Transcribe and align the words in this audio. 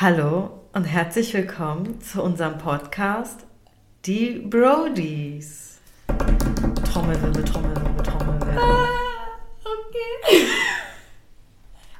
Hallo 0.00 0.60
und 0.72 0.84
herzlich 0.84 1.34
willkommen 1.34 2.00
zu 2.00 2.22
unserem 2.22 2.56
Podcast 2.56 3.40
Die 4.06 4.38
Brodies. 4.38 5.78
Trommelwirbel, 6.90 7.44
Trommelwirbel, 7.44 8.02
Trommelwirbel. 8.02 8.58
Ah, 8.58 8.88
okay. 9.60 10.46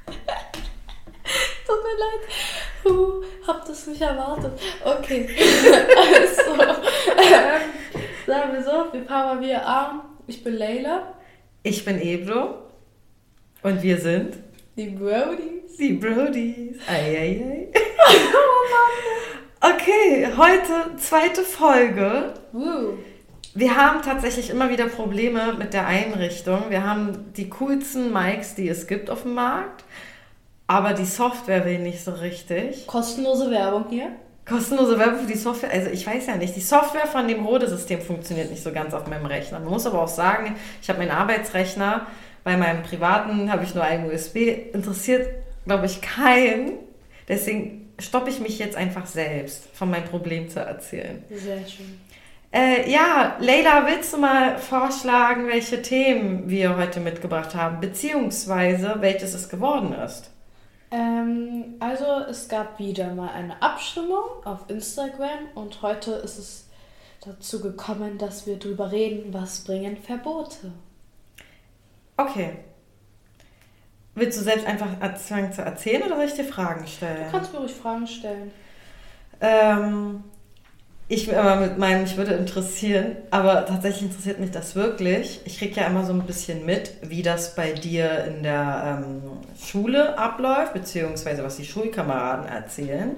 Tut 1.67 1.83
mir 1.83 1.97
leid. 1.99 2.23
Uh, 2.85 3.23
hab 3.45 3.63
das 3.67 3.85
nicht 3.85 4.01
erwartet. 4.01 4.59
Okay. 4.83 5.29
also, 5.95 6.53
ähm, 7.19 7.76
sagen 8.27 8.53
wir 8.53 8.63
so, 8.63 8.91
wir 8.91 9.01
mal 9.35 9.41
wieder 9.41 9.65
an. 9.65 10.01
Ich 10.27 10.43
bin 10.43 10.57
Leila. 10.57 11.13
Ich 11.63 11.83
bin 11.85 11.99
Ebro 12.01 12.55
und 13.63 13.81
wir 13.81 13.97
sind 13.99 14.35
Die 14.75 14.89
Brodies. 14.89 15.77
die 15.77 15.93
Brodies. 15.93 16.77
Eieiei. 16.87 17.67
Oh 17.73 19.69
Okay, 19.73 20.27
heute 20.37 20.97
zweite 20.97 21.41
Folge. 21.41 22.33
Mann. 22.51 22.63
Woo. 22.63 22.97
Wir 23.55 23.75
haben 23.75 24.03
tatsächlich 24.03 24.51
immer 24.51 24.69
wieder 24.69 24.85
Probleme 24.85 25.53
mit 25.53 25.73
der 25.73 25.87
Einrichtung. 25.87 26.65
Wir 26.69 26.83
haben 26.85 27.33
die 27.35 27.49
coolsten 27.49 28.13
Mics, 28.13 28.53
die 28.53 28.69
es 28.69 28.85
gibt 28.85 29.09
auf 29.09 29.23
dem 29.23 29.33
Markt, 29.33 29.83
aber 30.67 30.93
die 30.93 31.05
Software 31.05 31.65
will 31.65 31.79
nicht 31.79 32.03
so 32.03 32.11
richtig. 32.11 32.85
Kostenlose 32.85 33.49
Werbung 33.49 33.85
hier. 33.89 34.09
Kostenlose 34.47 34.97
Werbung 34.97 35.19
für 35.21 35.31
die 35.31 35.37
Software, 35.37 35.71
also 35.71 35.89
ich 35.89 36.07
weiß 36.07 36.27
ja 36.27 36.37
nicht, 36.37 36.55
die 36.55 36.61
Software 36.61 37.05
von 37.05 37.27
dem 37.27 37.45
Rode-System 37.45 38.01
funktioniert 38.01 38.49
nicht 38.49 38.63
so 38.63 38.71
ganz 38.71 38.93
auf 38.93 39.05
meinem 39.07 39.25
Rechner. 39.25 39.59
Man 39.59 39.69
muss 39.69 39.85
aber 39.85 40.01
auch 40.01 40.07
sagen, 40.07 40.55
ich 40.81 40.89
habe 40.89 40.99
meinen 40.99 41.11
Arbeitsrechner, 41.11 42.07
bei 42.43 42.55
meinem 42.55 42.81
privaten 42.81 43.51
habe 43.51 43.65
ich 43.65 43.75
nur 43.75 43.83
einen 43.83 44.09
USB, 44.09 44.73
interessiert, 44.73 45.27
glaube 45.65 45.85
ich, 45.85 45.99
keinen. 46.01 46.73
Deswegen 47.27 47.89
stoppe 47.99 48.29
ich 48.29 48.39
mich 48.39 48.57
jetzt 48.57 48.77
einfach 48.77 49.05
selbst, 49.05 49.67
von 49.73 49.89
meinem 49.89 50.05
Problem 50.05 50.47
zu 50.49 50.61
erzählen. 50.61 51.23
Sehr 51.29 51.67
schön. 51.67 51.99
Äh, 52.53 52.89
ja, 52.89 53.35
Leila, 53.39 53.85
willst 53.85 54.13
du 54.13 54.17
mal 54.17 54.57
vorschlagen, 54.57 55.47
welche 55.47 55.81
Themen 55.81 56.49
wir 56.49 56.77
heute 56.77 57.01
mitgebracht 57.01 57.53
haben, 57.53 57.81
beziehungsweise 57.81 58.95
welches 58.99 59.33
es 59.33 59.49
geworden 59.49 59.93
ist? 59.93 60.31
Ähm, 60.89 61.75
also 61.79 62.05
es 62.29 62.47
gab 62.47 62.79
wieder 62.79 63.13
mal 63.13 63.29
eine 63.29 63.61
Abstimmung 63.61 64.23
auf 64.45 64.69
Instagram 64.69 65.49
und 65.55 65.81
heute 65.81 66.11
ist 66.13 66.37
es 66.37 66.69
dazu 67.25 67.61
gekommen, 67.61 68.17
dass 68.17 68.47
wir 68.47 68.57
drüber 68.57 68.91
reden, 68.91 69.33
was 69.33 69.63
bringen 69.63 69.97
Verbote. 69.97 70.71
Okay. 72.15 72.57
Willst 74.15 74.39
du 74.39 74.43
selbst 74.43 74.65
einfach 74.65 74.99
anfangen 74.99 75.51
zu 75.51 75.61
erzählen 75.61 76.03
oder 76.03 76.15
soll 76.15 76.25
ich 76.25 76.33
dir 76.33 76.45
Fragen 76.45 76.87
stellen? 76.87 77.25
Du 77.25 77.31
kannst 77.31 77.53
mir 77.53 77.59
ruhig 77.59 77.73
Fragen 77.73 78.07
stellen. 78.07 78.51
Ähm, 79.39 80.23
ich 81.09 81.35
aber 81.35 81.55
mit 81.55 81.77
meinem, 81.77 82.03
ich 82.03 82.17
würde 82.17 82.33
interessieren, 82.33 83.15
aber 83.31 83.65
tatsächlich 83.65 84.03
interessiert 84.03 84.39
mich 84.39 84.51
das 84.51 84.75
wirklich. 84.75 85.39
Ich 85.45 85.57
kriege 85.57 85.79
ja 85.79 85.87
immer 85.87 86.05
so 86.05 86.11
ein 86.11 86.23
bisschen 86.23 86.65
mit, 86.65 86.91
wie 87.01 87.21
das 87.21 87.55
bei 87.55 87.71
dir 87.71 88.25
in 88.25 88.43
der 88.43 89.03
ähm, 89.05 89.21
Schule 89.57 90.17
abläuft, 90.17 90.73
beziehungsweise 90.73 91.43
was 91.45 91.55
die 91.55 91.65
Schulkameraden 91.65 92.47
erzählen. 92.47 93.15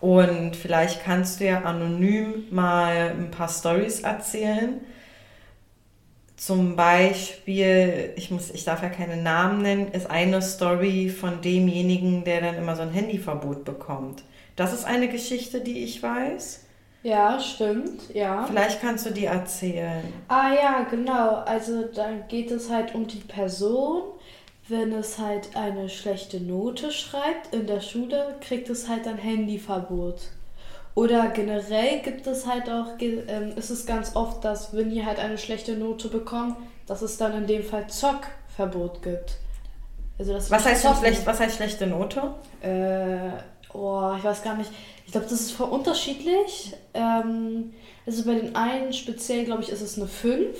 Und 0.00 0.56
vielleicht 0.56 1.04
kannst 1.04 1.38
du 1.38 1.44
ja 1.46 1.62
anonym 1.62 2.44
mal 2.50 3.10
ein 3.10 3.30
paar 3.30 3.48
Stories 3.48 4.00
erzählen. 4.00 4.80
Zum 6.36 6.74
Beispiel, 6.74 8.12
ich, 8.16 8.30
muss, 8.32 8.50
ich 8.50 8.64
darf 8.64 8.82
ja 8.82 8.88
keine 8.88 9.16
Namen 9.16 9.62
nennen, 9.62 9.92
ist 9.92 10.10
eine 10.10 10.42
Story 10.42 11.10
von 11.10 11.42
demjenigen, 11.42 12.24
der 12.24 12.40
dann 12.40 12.56
immer 12.56 12.74
so 12.74 12.82
ein 12.82 12.92
Handyverbot 12.92 13.64
bekommt. 13.64 14.22
Das 14.56 14.72
ist 14.72 14.84
eine 14.84 15.08
Geschichte, 15.08 15.60
die 15.60 15.84
ich 15.84 16.02
weiß. 16.02 16.64
Ja, 17.02 17.38
stimmt, 17.38 18.12
ja. 18.14 18.44
Vielleicht 18.46 18.80
kannst 18.80 19.06
du 19.06 19.10
die 19.10 19.26
erzählen. 19.26 20.02
Ah 20.26 20.52
ja, 20.52 20.86
genau. 20.90 21.36
Also 21.44 21.84
dann 21.84 22.26
geht 22.28 22.50
es 22.50 22.70
halt 22.70 22.94
um 22.94 23.06
die 23.06 23.20
Person. 23.20 24.02
Wenn 24.66 24.92
es 24.92 25.18
halt 25.18 25.56
eine 25.56 25.88
schlechte 25.88 26.40
Note 26.40 26.92
schreibt 26.92 27.54
in 27.54 27.66
der 27.66 27.80
Schule, 27.80 28.36
kriegt 28.40 28.68
es 28.68 28.86
halt 28.88 29.06
ein 29.06 29.16
Handyverbot. 29.16 30.20
Oder 30.94 31.28
generell 31.28 32.00
gibt 32.00 32.26
es 32.26 32.46
halt 32.46 32.68
auch, 32.68 32.88
ähm, 33.00 33.52
ist 33.56 33.70
es 33.70 33.86
ganz 33.86 34.14
oft, 34.16 34.44
dass 34.44 34.74
wenn 34.74 34.90
ihr 34.90 35.06
halt 35.06 35.20
eine 35.20 35.38
schlechte 35.38 35.74
Note 35.74 36.08
bekommt, 36.08 36.56
dass 36.86 37.02
es 37.02 37.16
dann 37.16 37.34
in 37.34 37.46
dem 37.46 37.62
Fall 37.62 37.86
Zockverbot 37.86 39.00
gibt. 39.02 39.36
Also 40.18 40.32
das 40.32 40.50
Was 40.50 40.66
heißt, 40.66 40.86
schlecht, 40.98 41.24
was 41.24 41.38
heißt 41.38 41.56
schlechte 41.56 41.86
Note? 41.86 42.34
Äh, 42.60 43.30
oh, 43.72 44.12
ich 44.18 44.24
weiß 44.24 44.42
gar 44.42 44.56
nicht. 44.56 44.72
Ich 45.08 45.12
glaube, 45.12 45.26
das 45.26 45.40
ist 45.40 45.52
voll 45.52 45.70
unterschiedlich. 45.70 46.74
Ähm, 46.92 47.72
also 48.04 48.24
bei 48.24 48.34
den 48.34 48.54
einen 48.54 48.92
speziell, 48.92 49.46
glaube 49.46 49.62
ich, 49.62 49.70
ist 49.70 49.80
es 49.80 49.96
eine 49.96 50.06
5. 50.06 50.54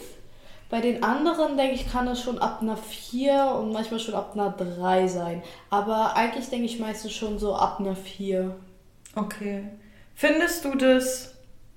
Bei 0.70 0.80
den 0.80 1.02
anderen, 1.02 1.58
denke 1.58 1.74
ich, 1.74 1.86
kann 1.86 2.08
es 2.08 2.22
schon 2.22 2.38
ab 2.38 2.62
einer 2.62 2.78
4 2.78 3.58
und 3.60 3.74
manchmal 3.74 4.00
schon 4.00 4.14
ab 4.14 4.32
einer 4.32 4.48
3 4.48 5.06
sein. 5.06 5.42
Aber 5.68 6.16
eigentlich 6.16 6.48
denke 6.48 6.64
ich 6.64 6.78
meistens 6.78 7.12
schon 7.12 7.38
so 7.38 7.56
ab 7.56 7.78
einer 7.78 7.94
4. 7.94 8.56
Okay. 9.16 9.64
Findest 10.14 10.64
du 10.64 10.76
das 10.76 11.34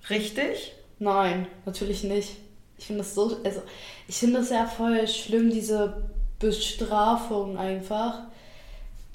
richtig? 0.10 0.72
Nein, 0.98 1.48
natürlich 1.66 2.06
nicht. 2.06 2.38
Ich 2.78 2.86
finde 2.86 3.00
das 3.00 3.14
so, 3.14 3.36
also 3.44 3.64
ich 4.08 4.16
finde 4.16 4.40
das 4.40 4.50
ja 4.50 4.66
voll 4.66 5.06
schlimm, 5.10 5.50
diese 5.50 6.10
Bestrafung 6.40 7.58
einfach. 7.58 8.31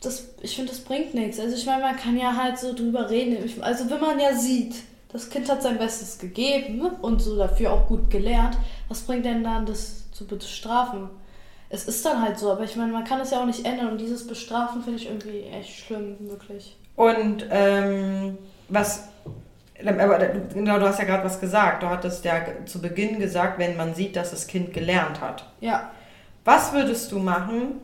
Das, 0.07 0.29
ich 0.41 0.55
finde, 0.55 0.71
das 0.71 0.81
bringt 0.81 1.15
nichts. 1.15 1.41
Also 1.41 1.57
ich 1.57 1.67
meine, 1.67 1.83
man 1.83 1.97
kann 1.97 2.17
ja 2.17 2.37
halt 2.37 2.59
so 2.59 2.73
drüber 2.73 3.11
reden. 3.11 3.39
Also 3.61 3.91
wenn 3.91 4.01
man 4.01 4.21
ja 4.21 4.35
sieht, 4.35 4.77
das 5.13 5.31
Kind 5.31 5.51
hat 5.51 5.63
sein 5.63 5.79
Bestes 5.79 6.19
gegeben 6.19 6.83
und 7.03 7.21
so 7.21 7.37
dafür 7.37 7.73
auch 7.73 7.89
gut 7.89 8.09
gelernt, 8.09 8.57
was 8.89 9.01
bringt 9.01 9.25
denn 9.25 9.43
dann 9.43 9.67
das 9.67 10.11
zu 10.13 10.27
bestrafen? 10.27 11.11
Es 11.71 11.87
ist 11.87 12.07
dann 12.07 12.23
halt 12.23 12.39
so, 12.39 12.53
aber 12.53 12.63
ich 12.63 12.77
meine, 12.77 12.93
man 12.93 13.03
kann 13.05 13.21
es 13.21 13.33
ja 13.33 13.41
auch 13.41 13.47
nicht 13.47 13.67
ändern 13.67 13.89
und 13.91 13.99
dieses 14.01 14.27
Bestrafen 14.27 14.83
finde 14.83 15.01
ich 15.01 15.09
irgendwie 15.09 15.43
echt 15.53 15.77
schlimm, 15.77 16.17
wirklich. 16.21 16.77
Und 16.95 17.45
ähm, 17.51 18.39
was. 18.69 19.09
Aber 19.85 20.19
genau, 20.55 20.79
du 20.79 20.87
hast 20.87 21.01
ja 21.01 21.05
gerade 21.05 21.25
was 21.25 21.41
gesagt. 21.41 21.83
Du 21.83 21.89
hattest 21.89 22.25
ja 22.25 22.41
zu 22.65 22.81
Beginn 22.81 23.19
gesagt, 23.19 23.59
wenn 23.59 23.77
man 23.77 23.95
sieht, 23.95 24.15
dass 24.17 24.31
das 24.31 24.47
Kind 24.47 24.73
gelernt 24.73 25.21
hat. 25.21 25.45
Ja, 25.61 25.91
Was 26.45 26.73
würdest 26.73 27.11
du 27.11 27.19
machen 27.19 27.81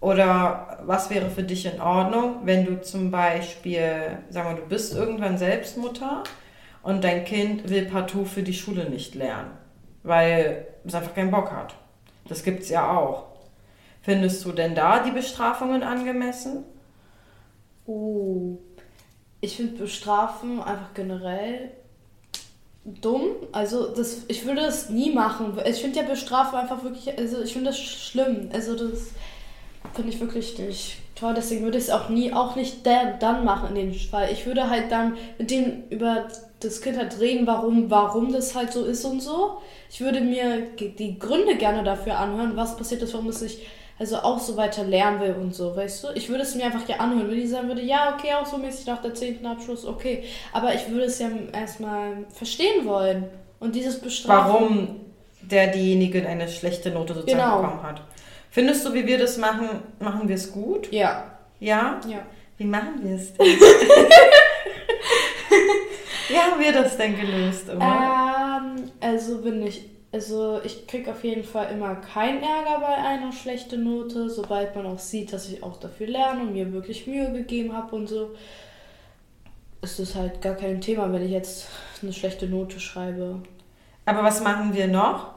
oder 0.00 0.78
was 0.84 1.10
wäre 1.10 1.28
für 1.28 1.42
dich 1.42 1.66
in 1.66 1.80
Ordnung, 1.80 2.40
wenn 2.44 2.64
du 2.64 2.80
zum 2.80 3.10
Beispiel, 3.10 4.18
sagen 4.30 4.50
wir, 4.50 4.62
du 4.62 4.68
bist 4.68 4.94
irgendwann 4.94 5.36
selbst 5.36 5.76
Mutter 5.76 6.24
und 6.82 7.04
dein 7.04 7.24
Kind 7.24 7.68
will 7.68 7.86
partout 7.86 8.24
für 8.24 8.42
die 8.42 8.54
Schule 8.54 8.88
nicht 8.88 9.14
lernen, 9.14 9.50
weil 10.02 10.66
es 10.84 10.94
einfach 10.94 11.14
keinen 11.14 11.30
Bock 11.30 11.52
hat. 11.52 11.74
Das 12.28 12.42
gibt's 12.42 12.70
ja 12.70 12.96
auch. 12.96 13.26
Findest 14.00 14.44
du 14.44 14.52
denn 14.52 14.74
da 14.74 15.02
die 15.02 15.10
Bestrafungen 15.10 15.82
angemessen? 15.82 16.64
Oh. 17.86 18.56
Ich 19.42 19.56
finde 19.56 19.78
Bestrafen 19.82 20.62
einfach 20.62 20.94
generell 20.94 21.72
dumm. 22.84 23.32
Also 23.52 23.94
das, 23.94 24.22
ich 24.28 24.46
würde 24.46 24.62
es 24.62 24.88
nie 24.88 25.12
machen. 25.12 25.58
Ich 25.66 25.82
finde 25.82 26.00
ja 26.00 26.06
Bestrafen 26.06 26.58
einfach 26.58 26.82
wirklich, 26.82 27.16
also 27.18 27.42
ich 27.42 27.52
finde 27.52 27.70
das 27.70 27.78
schlimm. 27.78 28.48
Also 28.52 28.74
das 28.76 29.10
finde 29.94 30.10
ich 30.10 30.20
wirklich 30.20 30.58
nicht 30.58 30.98
toll. 31.14 31.34
Deswegen 31.36 31.64
würde 31.64 31.78
ich 31.78 31.84
es 31.84 31.90
auch 31.90 32.08
nie, 32.08 32.32
auch 32.32 32.56
nicht 32.56 32.86
der, 32.86 33.14
dann 33.18 33.44
machen 33.44 33.76
in 33.76 33.92
dem 33.92 33.94
Fall. 33.94 34.28
Ich 34.32 34.46
würde 34.46 34.70
halt 34.70 34.90
dann 34.90 35.16
mit 35.38 35.50
dem 35.50 35.84
über 35.90 36.28
das 36.60 36.80
Kind 36.82 36.98
halt 36.98 37.18
reden, 37.20 37.46
warum, 37.46 37.90
warum 37.90 38.32
das 38.32 38.54
halt 38.54 38.72
so 38.72 38.84
ist 38.84 39.04
und 39.04 39.20
so. 39.20 39.58
Ich 39.90 40.00
würde 40.00 40.20
mir 40.20 40.66
die 40.78 41.18
Gründe 41.18 41.56
gerne 41.56 41.82
dafür 41.82 42.18
anhören, 42.18 42.56
was 42.56 42.76
passiert 42.76 43.02
ist, 43.02 43.14
warum 43.14 43.28
es 43.28 43.40
sich 43.40 43.66
also 43.98 44.16
auch 44.16 44.38
so 44.38 44.56
weiter 44.56 44.84
lernen 44.84 45.20
will 45.20 45.34
und 45.38 45.54
so, 45.54 45.76
weißt 45.76 46.04
du? 46.04 46.08
Ich 46.14 46.30
würde 46.30 46.42
es 46.42 46.54
mir 46.54 46.64
einfach 46.64 46.86
gerne 46.86 47.02
anhören, 47.02 47.30
wenn 47.30 47.36
die 47.36 47.46
sagen 47.46 47.68
würde, 47.68 47.82
ja, 47.82 48.14
okay, 48.14 48.32
auch 48.32 48.46
so 48.46 48.56
mäßig 48.56 48.86
nach 48.86 49.02
der 49.02 49.12
10. 49.12 49.44
Abschluss, 49.44 49.84
okay. 49.84 50.24
Aber 50.54 50.74
ich 50.74 50.88
würde 50.88 51.04
es 51.04 51.18
ja 51.18 51.28
erstmal 51.52 52.24
verstehen 52.32 52.86
wollen. 52.86 53.24
Und 53.58 53.74
dieses 53.74 53.98
Bestrafen. 53.98 54.52
Warum 54.52 55.00
der 55.42 55.66
diejenige 55.66 56.26
eine 56.26 56.48
schlechte 56.48 56.90
Note 56.90 57.12
sozusagen 57.12 57.42
Genau. 57.42 57.60
bekommen 57.60 57.82
hat. 57.82 58.00
Findest 58.50 58.84
du, 58.86 58.92
wie 58.94 59.06
wir 59.06 59.18
das 59.18 59.36
machen, 59.38 59.68
machen 60.00 60.28
wir 60.28 60.34
es 60.34 60.50
gut? 60.52 60.90
Ja, 60.92 61.24
Ja? 61.60 62.00
ja. 62.08 62.18
Wie 62.58 62.64
machen 62.66 63.00
wir 63.02 63.14
es 63.16 63.32
denn? 63.32 63.46
wie 66.28 66.36
haben 66.36 66.60
wir 66.60 66.72
das 66.72 66.96
denn 66.96 67.18
gelöst 67.18 67.68
immer? 67.68 68.60
Ähm, 68.60 68.90
also 69.00 69.38
bin 69.38 69.66
ich. 69.66 69.88
Also 70.12 70.60
ich 70.64 70.88
krieg 70.88 71.08
auf 71.08 71.22
jeden 71.22 71.44
Fall 71.44 71.72
immer 71.72 71.94
keinen 71.94 72.42
Ärger 72.42 72.80
bei 72.80 72.96
einer 72.96 73.30
schlechten 73.30 73.84
Note, 73.84 74.28
sobald 74.28 74.74
man 74.74 74.84
auch 74.86 74.98
sieht, 74.98 75.32
dass 75.32 75.48
ich 75.48 75.62
auch 75.62 75.76
dafür 75.78 76.08
lerne 76.08 76.40
und 76.40 76.52
mir 76.52 76.72
wirklich 76.72 77.06
Mühe 77.06 77.32
gegeben 77.32 77.76
habe 77.76 77.94
und 77.94 78.08
so. 78.08 78.32
Ist 79.82 80.00
es 80.00 80.16
halt 80.16 80.42
gar 80.42 80.56
kein 80.56 80.80
Thema, 80.80 81.12
wenn 81.12 81.22
ich 81.24 81.30
jetzt 81.30 81.68
eine 82.02 82.12
schlechte 82.12 82.46
Note 82.46 82.80
schreibe. 82.80 83.40
Aber 84.04 84.24
was 84.24 84.42
machen 84.42 84.74
wir 84.74 84.88
noch? 84.88 85.28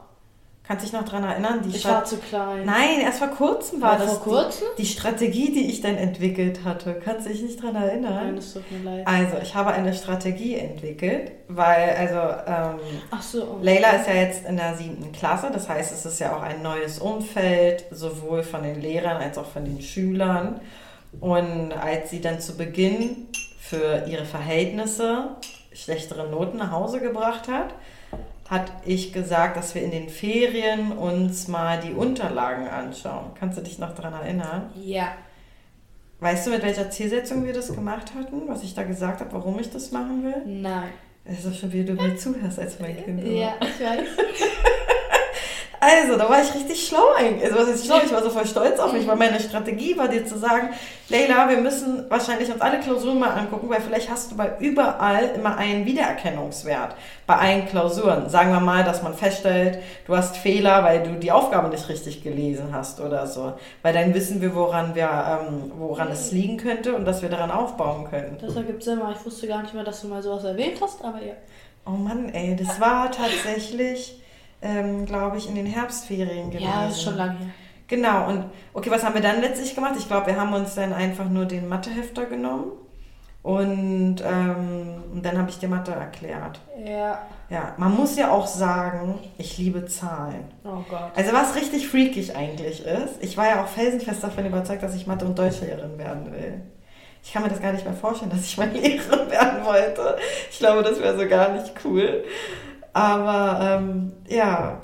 Kannst 0.66 0.82
dich 0.82 0.94
noch 0.94 1.04
daran 1.04 1.24
erinnern? 1.24 1.60
Die 1.62 1.76
ich 1.76 1.84
war 1.84 2.06
zu 2.06 2.16
klein. 2.16 2.64
Nein, 2.64 3.00
erst 3.02 3.18
vor 3.18 3.28
kurzem 3.28 3.82
war, 3.82 3.92
war 3.92 3.98
das. 3.98 4.16
Vor 4.16 4.20
kurzem? 4.22 4.66
Die, 4.78 4.82
die, 4.82 4.88
Strategie, 4.88 5.52
die 5.52 5.70
ich 5.70 5.82
dann 5.82 5.96
entwickelt 5.96 6.64
hatte. 6.64 6.94
Kannst 7.04 7.26
du 7.26 7.32
dich 7.32 7.42
nicht 7.42 7.62
daran 7.62 7.76
erinnern? 7.76 8.14
Nein, 8.14 8.36
das 8.36 8.54
tut 8.54 8.70
mir 8.72 8.78
leid. 8.82 9.06
Also, 9.06 9.36
ich 9.42 9.54
habe 9.54 9.72
eine 9.72 9.92
Strategie 9.92 10.56
entwickelt, 10.56 11.32
weil, 11.48 11.90
also, 11.90 12.16
ähm, 12.46 12.80
Ach 13.10 13.20
so, 13.20 13.42
okay. 13.42 13.58
Leila 13.60 13.90
ist 13.90 14.08
ja 14.08 14.14
jetzt 14.14 14.46
in 14.46 14.56
der 14.56 14.74
siebten 14.74 15.12
Klasse. 15.12 15.50
Das 15.52 15.68
heißt, 15.68 15.92
es 15.92 16.06
ist 16.06 16.18
ja 16.18 16.34
auch 16.34 16.42
ein 16.42 16.62
neues 16.62 16.98
Umfeld, 16.98 17.84
sowohl 17.90 18.42
von 18.42 18.62
den 18.62 18.80
Lehrern 18.80 19.18
als 19.18 19.36
auch 19.36 19.46
von 19.46 19.66
den 19.66 19.82
Schülern. 19.82 20.62
Und 21.20 21.72
als 21.72 22.08
sie 22.08 22.22
dann 22.22 22.40
zu 22.40 22.56
Beginn 22.56 23.28
für 23.60 24.06
ihre 24.06 24.24
Verhältnisse 24.24 25.36
schlechtere 25.74 26.26
Noten 26.28 26.56
nach 26.56 26.70
Hause 26.70 27.00
gebracht 27.00 27.48
hat, 27.48 27.74
hat 28.48 28.72
ich 28.84 29.12
gesagt, 29.12 29.56
dass 29.56 29.74
wir 29.74 29.82
in 29.82 29.90
den 29.90 30.08
Ferien 30.08 30.92
uns 30.92 31.48
mal 31.48 31.80
die 31.80 31.92
Unterlagen 31.92 32.68
anschauen. 32.68 33.32
Kannst 33.38 33.58
du 33.58 33.62
dich 33.62 33.78
noch 33.78 33.94
daran 33.94 34.12
erinnern? 34.12 34.70
Ja. 34.74 35.12
Weißt 36.20 36.46
du, 36.46 36.50
mit 36.50 36.62
welcher 36.62 36.90
Zielsetzung 36.90 37.44
wir 37.44 37.52
das 37.52 37.74
gemacht 37.74 38.14
hatten? 38.14 38.42
Was 38.46 38.62
ich 38.62 38.74
da 38.74 38.82
gesagt 38.82 39.20
habe, 39.20 39.32
warum 39.32 39.58
ich 39.58 39.70
das 39.70 39.92
machen 39.92 40.24
will? 40.24 40.42
Nein. 40.46 40.90
Es 41.24 41.44
ist 41.44 41.58
schon 41.58 41.72
wie 41.72 41.84
du 41.84 41.94
mir 41.94 42.16
zuhörst 42.18 42.58
als 42.58 42.78
mein 42.80 43.02
Kind. 43.02 43.24
Ja, 43.26 43.54
ich 43.60 43.80
weiß. 43.80 44.08
Also, 45.84 46.16
da 46.16 46.28
war 46.28 46.42
ich 46.42 46.54
richtig 46.54 46.86
schlau 46.86 47.12
eigentlich. 47.16 47.44
Also, 47.44 47.58
was 47.58 47.68
heißt 47.68 47.86
schlau? 47.86 47.98
Ich 48.04 48.12
war 48.12 48.22
so 48.22 48.30
voll 48.30 48.46
stolz 48.46 48.78
auf 48.80 48.92
mich, 48.92 49.06
weil 49.06 49.16
meine 49.16 49.38
Strategie 49.38 49.96
war 49.98 50.08
dir 50.08 50.24
zu 50.24 50.38
sagen, 50.38 50.70
Leila, 51.10 51.50
wir 51.50 51.58
müssen 51.58 52.08
wahrscheinlich 52.08 52.50
uns 52.50 52.62
alle 52.62 52.80
Klausuren 52.80 53.18
mal 53.18 53.30
angucken, 53.30 53.68
weil 53.68 53.82
vielleicht 53.82 54.10
hast 54.10 54.30
du 54.30 54.36
bei 54.36 54.52
überall 54.58 55.30
immer 55.34 55.58
einen 55.58 55.84
Wiedererkennungswert. 55.84 56.96
Bei 57.26 57.36
allen 57.36 57.66
Klausuren. 57.66 58.30
Sagen 58.30 58.52
wir 58.52 58.60
mal, 58.60 58.84
dass 58.84 59.02
man 59.02 59.14
feststellt, 59.14 59.78
du 60.06 60.16
hast 60.16 60.36
Fehler, 60.36 60.82
weil 60.82 61.02
du 61.02 61.14
die 61.18 61.30
Aufgabe 61.30 61.68
nicht 61.68 61.88
richtig 61.88 62.22
gelesen 62.22 62.68
hast 62.72 63.00
oder 63.00 63.26
so. 63.26 63.52
Weil 63.82 63.92
dann 63.92 64.14
wissen 64.14 64.40
wir, 64.40 64.54
woran 64.54 64.94
wir, 64.94 65.08
ähm, 65.08 65.72
woran 65.76 66.10
es 66.10 66.32
liegen 66.32 66.56
könnte 66.56 66.94
und 66.94 67.04
dass 67.04 67.20
wir 67.20 67.28
daran 67.28 67.50
aufbauen 67.50 68.08
können. 68.08 68.38
Das 68.40 68.56
ergibt 68.56 68.82
Sinn, 68.82 69.00
aber 69.02 69.12
ich 69.12 69.24
wusste 69.24 69.46
gar 69.46 69.62
nicht 69.62 69.74
mehr, 69.74 69.84
dass 69.84 70.00
du 70.00 70.08
mal 70.08 70.22
sowas 70.22 70.44
erwähnt 70.44 70.78
hast, 70.80 71.04
aber 71.04 71.18
ja. 71.18 71.34
Oh 71.86 71.90
Mann, 71.90 72.30
ey, 72.32 72.56
das 72.56 72.80
war 72.80 73.10
tatsächlich 73.10 74.18
ähm, 74.64 75.06
glaube 75.06 75.36
ich, 75.36 75.48
in 75.48 75.54
den 75.54 75.66
Herbstferien 75.66 76.50
gewesen. 76.50 76.68
Ja, 76.68 76.88
ist 76.88 77.02
schon 77.02 77.16
lange 77.16 77.38
her. 77.38 77.48
Genau, 77.86 78.28
und 78.28 78.44
okay, 78.72 78.90
was 78.90 79.04
haben 79.04 79.14
wir 79.14 79.20
dann 79.20 79.40
letztlich 79.40 79.74
gemacht? 79.74 79.94
Ich 79.98 80.08
glaube, 80.08 80.28
wir 80.28 80.40
haben 80.40 80.54
uns 80.54 80.74
dann 80.74 80.92
einfach 80.92 81.28
nur 81.28 81.44
den 81.44 81.68
Mathehefter 81.68 82.24
genommen 82.24 82.72
und, 83.42 84.16
ähm, 84.24 85.02
und 85.12 85.22
dann 85.22 85.36
habe 85.36 85.50
ich 85.50 85.58
dir 85.58 85.68
Mathe 85.68 85.92
erklärt. 85.92 86.60
Ja. 86.82 87.18
Ja, 87.50 87.74
man 87.76 87.94
muss 87.94 88.16
ja 88.16 88.30
auch 88.30 88.46
sagen, 88.46 89.18
ich 89.36 89.58
liebe 89.58 89.84
Zahlen. 89.84 90.46
Oh 90.64 90.82
Gott. 90.88 91.12
Also 91.14 91.34
was 91.34 91.54
richtig 91.54 91.86
freakig 91.86 92.34
eigentlich 92.34 92.86
ist, 92.86 93.16
ich 93.20 93.36
war 93.36 93.46
ja 93.46 93.62
auch 93.62 93.68
felsenfest 93.68 94.24
davon 94.24 94.46
überzeugt, 94.46 94.82
dass 94.82 94.94
ich 94.94 95.06
Mathe- 95.06 95.26
und 95.26 95.38
Deutschlehrerin 95.38 95.98
werden 95.98 96.32
will. 96.32 96.62
Ich 97.22 97.34
kann 97.34 97.42
mir 97.42 97.50
das 97.50 97.60
gar 97.60 97.72
nicht 97.72 97.84
mehr 97.84 97.94
vorstellen, 97.94 98.30
dass 98.30 98.44
ich 98.46 98.56
mal 98.56 98.68
Lehrerin 98.72 99.30
werden 99.30 99.62
wollte. 99.64 100.16
Ich 100.50 100.58
glaube, 100.58 100.82
das 100.82 100.98
wäre 101.00 101.18
so 101.18 101.28
gar 101.28 101.52
nicht 101.52 101.70
cool. 101.84 102.24
Aber 102.94 103.58
ähm, 103.60 104.12
ja. 104.28 104.80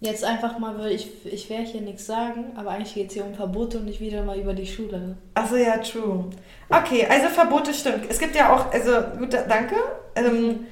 Jetzt 0.00 0.24
einfach 0.24 0.58
mal, 0.58 0.90
ich, 0.90 1.10
ich 1.24 1.48
werde 1.48 1.64
hier 1.64 1.80
nichts 1.80 2.06
sagen, 2.06 2.52
aber 2.56 2.70
eigentlich 2.70 2.94
geht 2.94 3.08
es 3.08 3.14
hier 3.14 3.24
um 3.24 3.34
Verbote 3.34 3.78
und 3.78 3.86
nicht 3.86 4.00
wieder 4.00 4.22
mal 4.22 4.38
über 4.38 4.52
die 4.52 4.66
Schule. 4.66 5.16
Achso, 5.34 5.56
ja, 5.56 5.78
true. 5.78 6.26
Okay, 6.68 7.06
also 7.08 7.28
Verbote 7.28 7.72
stimmt. 7.72 8.06
Es 8.08 8.18
gibt 8.18 8.34
ja 8.34 8.52
auch, 8.54 8.72
also 8.72 8.92
gut, 9.18 9.32
danke. 9.32 9.76
Ähm, 10.16 10.66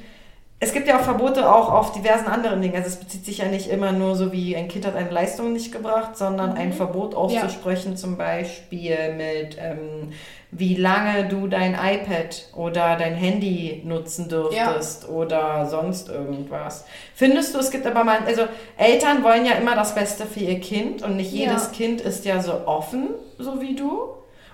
es 0.62 0.74
gibt 0.74 0.86
ja 0.86 0.98
auch 0.98 1.04
Verbote 1.04 1.50
auch 1.50 1.72
auf 1.72 1.92
diversen 1.92 2.26
anderen 2.26 2.60
Dingen. 2.60 2.76
Also 2.76 2.88
es 2.88 2.96
bezieht 2.96 3.24
sich 3.24 3.38
ja 3.38 3.46
nicht 3.46 3.70
immer 3.70 3.92
nur 3.92 4.14
so 4.14 4.30
wie 4.30 4.54
ein 4.54 4.68
Kind 4.68 4.86
hat 4.86 4.94
eine 4.94 5.08
Leistung 5.08 5.54
nicht 5.54 5.72
gebracht, 5.72 6.18
sondern 6.18 6.50
mhm. 6.50 6.56
ein 6.58 6.72
Verbot 6.74 7.14
auszusprechen, 7.14 7.92
ja. 7.92 7.96
zum 7.96 8.18
Beispiel 8.18 9.14
mit 9.16 9.56
ähm, 9.58 10.12
wie 10.50 10.74
lange 10.74 11.28
du 11.28 11.46
dein 11.46 11.72
iPad 11.74 12.48
oder 12.54 12.96
dein 12.96 13.14
Handy 13.14 13.82
nutzen 13.86 14.28
dürftest 14.28 15.04
ja. 15.04 15.08
oder 15.08 15.66
sonst 15.66 16.10
irgendwas. 16.10 16.84
Findest 17.14 17.54
du, 17.54 17.58
es 17.58 17.70
gibt 17.70 17.86
aber 17.86 18.04
mal, 18.04 18.18
also 18.26 18.42
Eltern 18.76 19.22
wollen 19.22 19.46
ja 19.46 19.52
immer 19.52 19.76
das 19.76 19.94
Beste 19.94 20.26
für 20.26 20.40
ihr 20.40 20.60
Kind 20.60 21.02
und 21.02 21.16
nicht 21.16 21.32
jedes 21.32 21.66
ja. 21.66 21.72
Kind 21.72 22.00
ist 22.02 22.26
ja 22.26 22.42
so 22.42 22.66
offen, 22.66 23.10
so 23.38 23.62
wie 23.62 23.76
du. 23.76 24.08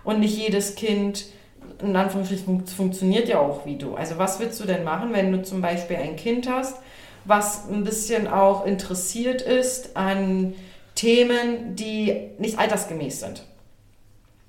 Und 0.05 0.21
nicht 0.21 0.37
jedes 0.39 0.77
Kind, 0.77 1.25
in 1.83 1.97
Anführungsstrichen, 1.97 2.67
funktioniert 2.67 3.29
ja 3.29 3.41
auch 3.41 3.67
wie 3.67 3.77
du. 3.77 3.95
Also 3.95 4.19
was 4.19 4.41
willst 4.41 4.61
du 4.61 4.65
denn 4.65 4.85
machen, 4.85 5.13
wenn 5.13 5.33
du 5.33 5.43
zum 5.43 5.61
Beispiel 5.61 5.97
ein 5.97 6.17
Kind 6.17 6.49
hast, 6.49 6.79
was 7.25 7.69
ein 7.69 7.85
bisschen 7.85 8.29
auch 8.29 8.67
interessiert 8.67 9.43
ist 9.43 9.97
an 9.97 10.55
Themen, 10.95 11.77
die 11.77 12.31
nicht 12.39 12.59
altersgemäß 12.59 13.21
sind? 13.21 13.45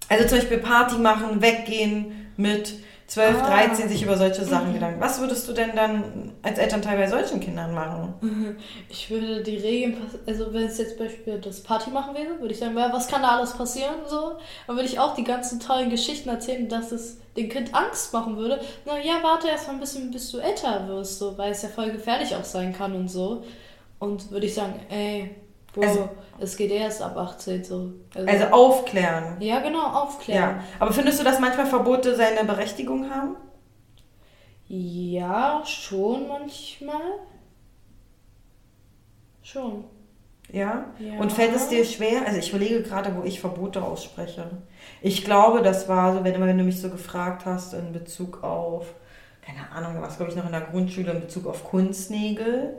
Also 0.10 0.28
zum 0.28 0.40
Beispiel 0.40 0.60
Party 0.60 0.98
machen, 0.98 1.42
weggehen 1.42 2.32
mit 2.38 2.76
12, 3.08 3.42
ah. 3.42 3.48
13, 3.48 3.88
sich 3.88 4.04
über 4.04 4.18
solche 4.18 4.44
Sachen 4.44 4.70
mhm. 4.70 4.74
Gedanken. 4.74 5.00
Was 5.00 5.22
würdest 5.22 5.48
du 5.48 5.54
denn 5.54 5.76
dann 5.76 6.34
als 6.42 6.60
Elternteil 6.60 6.98
bei 6.98 7.08
solchen 7.08 7.40
Kindern 7.40 7.74
machen? 7.74 8.58
Ich 8.90 9.10
würde 9.10 9.44
die 9.44 9.56
Regeln, 9.56 9.98
also 10.26 10.54
wenn 10.54 10.64
es 10.64 10.78
jetzt 10.78 11.00
Beispiel 11.00 11.40
das 11.40 11.64
Party 11.64 11.90
machen 11.90 12.16
wäre, 12.16 12.40
würde 12.42 12.54
ich 12.54 12.60
sagen, 12.60 12.76
was 12.76 13.08
kann 13.08 13.22
da 13.22 13.38
alles 13.38 13.54
passieren? 13.54 13.96
So. 14.08 14.34
Dann 14.68 14.76
würde 14.76 14.90
ich 14.90 15.00
auch 15.00 15.16
die 15.16 15.24
ganzen 15.24 15.62
tollen 15.62 15.90
Geschichten 15.90 16.28
erzählen, 16.28 16.68
dass 16.68 16.92
es 16.92 17.20
dem 17.38 17.48
Kind 17.48 17.74
Angst 17.74 18.12
machen 18.12 18.36
würde. 18.36 18.60
Na 18.86 19.00
ja, 19.00 19.20
warte 19.22 19.48
erst 19.48 19.68
mal 19.68 19.76
ein 19.76 19.80
bisschen, 19.80 20.12
bis 20.12 20.32
du 20.32 20.40
älter 20.40 20.88
wirst, 20.90 21.20
so, 21.20 21.38
weil 21.38 21.52
es 21.52 21.62
ja 21.62 21.70
voll 21.70 21.92
gefährlich 21.92 22.36
auch 22.36 22.44
sein 22.44 22.74
kann 22.74 22.94
und 22.94 23.08
so. 23.08 23.44
Und 24.00 24.32
würde 24.32 24.48
ich 24.48 24.54
sagen, 24.54 24.80
ey, 24.90 25.36
Bro, 25.78 25.88
also, 25.88 26.10
es 26.40 26.58
geht 26.58 26.72
erst 26.72 27.02
ab 27.02 27.16
18 27.18 27.64
so. 27.64 27.92
Also, 28.16 28.28
also 28.28 28.46
aufklären. 28.46 29.38
Ja, 29.40 29.60
genau, 29.60 29.86
aufklären. 29.86 30.58
Ja. 30.58 30.64
Aber 30.80 30.92
findest 30.92 31.20
du, 31.20 31.24
dass 31.24 31.40
manchmal 31.40 31.68
Verbote 31.68 32.16
seine 32.16 32.44
Berechtigung 32.44 33.10
haben? 33.10 33.36
Ja, 34.68 35.62
schon 35.66 36.28
manchmal. 36.28 37.20
Schon. 39.42 39.86
Ja? 40.52 40.86
ja? 41.00 41.20
Und 41.20 41.32
fällt 41.32 41.56
es 41.56 41.70
dir 41.70 41.86
schwer? 41.86 42.26
Also 42.26 42.40
ich 42.40 42.50
überlege 42.50 42.82
gerade, 42.82 43.16
wo 43.16 43.24
ich 43.24 43.40
Verbote 43.40 43.84
ausspreche. 43.84 44.50
Ich 45.02 45.24
glaube, 45.24 45.62
das 45.62 45.88
war 45.88 46.14
so, 46.14 46.24
wenn, 46.24 46.40
wenn 46.42 46.58
du 46.58 46.64
mich 46.64 46.82
so 46.82 46.90
gefragt 46.90 47.46
hast 47.46 47.74
in 47.74 47.92
Bezug 47.92 48.44
auf, 48.44 48.94
keine 49.42 49.72
Ahnung, 49.72 50.02
was 50.02 50.18
glaube 50.18 50.32
ich 50.32 50.38
noch 50.38 50.46
in 50.46 50.52
der 50.52 50.62
Grundschule 50.62 51.12
in 51.12 51.22
Bezug 51.22 51.48
auf 51.48 51.64
Kunstnägel 51.64 52.78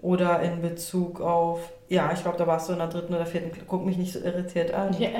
oder 0.00 0.40
in 0.40 0.60
Bezug 0.60 1.20
auf, 1.20 1.72
ja, 1.92 2.10
ich 2.10 2.22
glaube, 2.22 2.38
da 2.38 2.46
warst 2.46 2.68
du 2.68 2.72
in 2.72 2.78
der 2.78 2.88
dritten 2.88 3.14
oder 3.14 3.26
vierten, 3.26 3.52
guck 3.66 3.84
mich 3.84 3.98
nicht 3.98 4.14
so 4.14 4.18
irritiert 4.20 4.72
an. 4.72 4.96
Ja, 4.98 5.10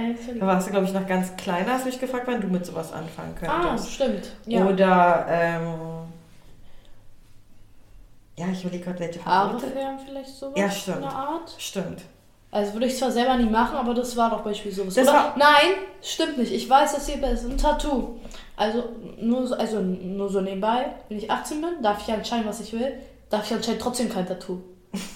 da 0.41 0.47
warst 0.47 0.67
du, 0.67 0.71
glaube 0.71 0.87
ich, 0.87 0.95
noch 0.95 1.07
ganz 1.07 1.37
kleiner, 1.37 1.75
hast 1.75 1.85
mich 1.85 2.01
gefragt, 2.01 2.25
wann 2.27 2.41
du 2.41 2.47
mit 2.47 2.65
sowas 2.65 2.95
anfangen 2.95 3.35
könntest. 3.35 3.53
Ah, 3.53 3.79
stimmt. 3.79 4.33
Ja. 4.47 4.65
Oder, 4.65 5.27
ähm, 5.29 5.75
ja, 8.39 8.47
ich 8.51 8.65
überlege 8.65 8.85
gerade, 8.85 9.01
welche 9.01 9.19
Verbote. 9.21 9.75
wären 9.75 9.99
vielleicht 9.99 10.31
sowas 10.31 10.59
ja, 10.59 10.71
stimmt. 10.71 10.97
in 10.97 11.03
der 11.03 11.13
Art. 11.13 11.55
Stimmt. 11.59 12.01
Also 12.51 12.73
würde 12.73 12.87
ich 12.87 12.97
zwar 12.97 13.11
selber 13.11 13.37
nie 13.37 13.51
machen, 13.51 13.77
aber 13.77 13.93
das 13.93 14.17
war 14.17 14.31
doch 14.31 14.41
beispielsweise 14.41 14.91
sowas. 14.91 14.95
Das 14.95 15.09
Oder? 15.09 15.35
Nein, 15.37 15.75
stimmt 16.01 16.39
nicht. 16.39 16.53
Ich 16.53 16.71
weiß, 16.71 16.95
dass 16.95 17.07
hier 17.07 17.23
ist 17.23 17.45
ein 17.45 17.59
Tattoo. 17.59 18.17
Also 18.57 18.85
nur, 19.21 19.59
also 19.59 19.81
nur 19.81 20.31
so 20.31 20.41
nebenbei, 20.41 20.87
wenn 21.11 21.19
ich 21.19 21.31
18 21.31 21.61
bin, 21.61 21.83
darf 21.83 22.01
ich 22.01 22.09
entscheiden, 22.09 22.47
was 22.47 22.61
ich 22.61 22.73
will, 22.73 22.95
darf 23.29 23.45
ich 23.45 23.55
anscheinend 23.55 23.83
trotzdem 23.83 24.09
kein 24.09 24.27
Tattoo. 24.27 24.63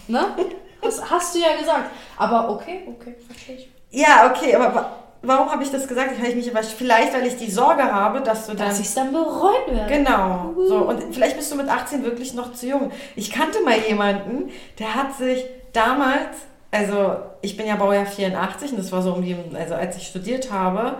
Ne? 0.09 0.21
Das 0.87 1.11
hast 1.11 1.35
du 1.35 1.39
ja 1.39 1.57
gesagt. 1.59 1.91
Aber 2.17 2.51
okay, 2.51 2.83
okay, 2.89 3.15
verstehe 3.27 3.57
ich. 3.57 3.69
Ja, 3.91 4.31
okay, 4.31 4.55
aber 4.55 4.91
warum 5.23 5.51
habe 5.51 5.63
ich 5.63 5.71
das 5.71 5.87
gesagt? 5.87 6.13
Ich 6.23 6.35
mich 6.35 6.51
aber 6.51 6.63
vielleicht, 6.63 7.15
weil 7.15 7.27
ich 7.27 7.37
die 7.37 7.51
Sorge 7.51 7.83
habe, 7.83 8.21
dass 8.21 8.47
du 8.47 8.55
dann. 8.55 8.69
Dass 8.69 8.81
ich 8.81 8.87
es 8.87 8.95
dann 8.95 9.13
bereuen 9.13 9.67
werde. 9.69 9.93
Genau. 9.93 10.53
Uh. 10.57 10.67
So, 10.67 10.77
und 10.79 11.15
vielleicht 11.15 11.37
bist 11.37 11.51
du 11.53 11.57
mit 11.57 11.69
18 11.69 12.05
wirklich 12.05 12.35
noch 12.35 12.53
zu 12.53 12.67
jung. 12.67 12.91
Ich 13.15 13.31
kannte 13.31 13.61
mal 13.63 13.79
jemanden, 13.79 14.51
der 14.79 14.95
hat 14.95 15.15
sich 15.15 15.45
damals, 15.73 16.37
also 16.71 17.17
ich 17.43 17.57
bin 17.57 17.67
ja 17.67 17.77
Baujahr 17.77 18.07
84 18.07 18.73
und 18.73 18.79
das 18.79 18.93
war 18.93 19.03
so 19.03 19.13
um 19.13 19.23
die, 19.23 19.37
also 19.55 19.75
als 19.75 19.97
ich 19.97 20.07
studiert 20.07 20.51
habe. 20.53 20.97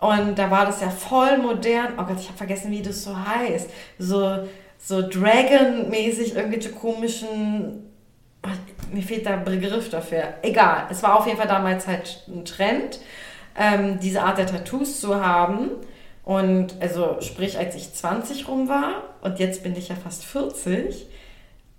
Und 0.00 0.38
da 0.38 0.50
war 0.50 0.64
das 0.64 0.80
ja 0.80 0.88
voll 0.88 1.36
modern. 1.38 1.94
Oh 1.98 2.04
Gott, 2.04 2.18
ich 2.18 2.28
habe 2.28 2.38
vergessen, 2.38 2.70
wie 2.70 2.80
das 2.80 3.04
so 3.04 3.14
heißt. 3.14 3.68
So, 3.98 4.38
so 4.78 5.02
Dragon-mäßig 5.02 6.36
irgendwelche 6.36 6.70
komischen 6.70 7.89
mir 8.92 9.02
fehlt 9.02 9.26
der 9.26 9.38
Begriff 9.38 9.90
dafür. 9.90 10.34
Egal, 10.42 10.86
es 10.90 11.02
war 11.02 11.18
auf 11.18 11.26
jeden 11.26 11.38
Fall 11.38 11.48
damals 11.48 11.86
halt 11.86 12.24
ein 12.28 12.44
Trend, 12.44 13.00
ähm, 13.58 13.98
diese 14.00 14.22
Art 14.22 14.38
der 14.38 14.46
Tattoos 14.46 15.00
zu 15.00 15.24
haben. 15.24 15.70
Und 16.24 16.74
also 16.80 17.16
sprich, 17.20 17.58
als 17.58 17.74
ich 17.74 17.92
20 17.92 18.46
rum 18.48 18.68
war 18.68 19.02
und 19.22 19.38
jetzt 19.38 19.62
bin 19.62 19.74
ich 19.76 19.88
ja 19.88 19.96
fast 19.96 20.24
40, 20.24 21.06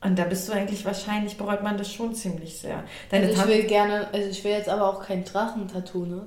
Und 0.03 0.17
da 0.17 0.23
bist 0.23 0.49
du 0.49 0.53
eigentlich 0.53 0.83
wahrscheinlich, 0.83 1.37
bereut 1.37 1.61
man 1.61 1.77
das 1.77 1.93
schon 1.93 2.15
ziemlich 2.15 2.57
sehr. 2.57 2.83
Deine 3.11 3.25
Also 3.27 3.33
ich 3.35 3.39
Tante, 3.39 3.53
will 3.55 3.63
gerne, 3.65 4.07
also 4.11 4.27
ich 4.29 4.43
will 4.43 4.51
jetzt 4.51 4.67
aber 4.67 4.89
auch 4.89 5.05
kein 5.05 5.23
Drachentattoo, 5.23 6.05
ne? 6.05 6.23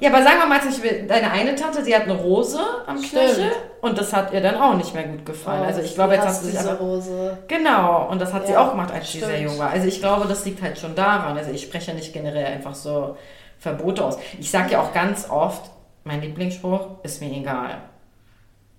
ja, 0.00 0.08
aber 0.10 0.22
sagen 0.22 0.38
wir 0.38 0.46
mal, 0.46 0.58
zum 0.62 0.70
Beispiel, 0.70 1.06
deine 1.06 1.30
eine 1.30 1.54
Tante, 1.54 1.82
die 1.82 1.94
hat 1.94 2.04
eine 2.04 2.14
Rose 2.16 2.58
am 2.86 2.96
Stimmt. 2.96 3.22
Knöchel 3.24 3.52
und 3.82 3.98
das 3.98 4.14
hat 4.14 4.32
ihr 4.32 4.40
dann 4.40 4.54
auch 4.56 4.74
nicht 4.74 4.94
mehr 4.94 5.04
gut 5.04 5.26
gefallen. 5.26 5.64
also 5.64 5.82
ich 5.82 5.94
glaube, 5.94 6.12
Oh, 6.12 6.16
jetzt 6.16 6.26
hast 6.28 6.44
du 6.44 6.50
diese 6.50 6.70
aber... 6.70 6.80
Rose. 6.80 7.36
Genau, 7.46 8.08
und 8.10 8.22
das 8.22 8.32
hat 8.32 8.46
sie 8.46 8.54
Ja, 8.54 8.64
auch 8.66 8.70
gemacht, 8.70 8.90
als 8.90 9.12
sie 9.12 9.18
sehr 9.20 9.28
stimmt. 9.28 9.50
jung 9.50 9.58
war. 9.58 9.68
Also 9.68 9.86
ich 9.86 10.00
glaube, 10.00 10.26
das 10.26 10.46
liegt 10.46 10.62
halt 10.62 10.78
schon 10.78 10.94
daran. 10.94 11.36
Also 11.36 11.50
ich 11.50 11.60
spreche 11.62 11.92
nicht 11.92 12.14
generell 12.14 12.46
einfach 12.46 12.74
so 12.74 13.18
Verbote 13.58 14.02
aus. 14.02 14.16
Ich 14.38 14.50
sage 14.50 14.72
ja 14.72 14.80
auch 14.80 14.94
ganz 14.94 15.28
oft, 15.28 15.70
mein 16.04 16.22
Lieblingsspruch 16.22 16.86
ist 17.02 17.20
mir 17.20 17.30
egal. 17.30 17.82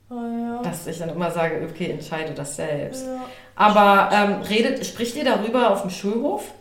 Oh, 0.10 0.15
ja. 0.15 0.62
Dass 0.63 0.88
ich 0.88 0.98
dann 0.98 1.10
immer 1.10 1.29
sage, 1.31 1.65
okay, 1.69 1.91
entscheide 1.91 2.33
das 2.33 2.55
selbst. 2.55 3.05
ja. 3.05 3.21
Aber 3.55 4.10
ähm, 4.13 4.41
redet, 4.41 4.86
spricht 4.86 5.15
ihr 5.15 5.25
darüber 5.25 5.72
auf 5.72 5.81
dem 5.81 5.91
Schulhof? 5.91 6.51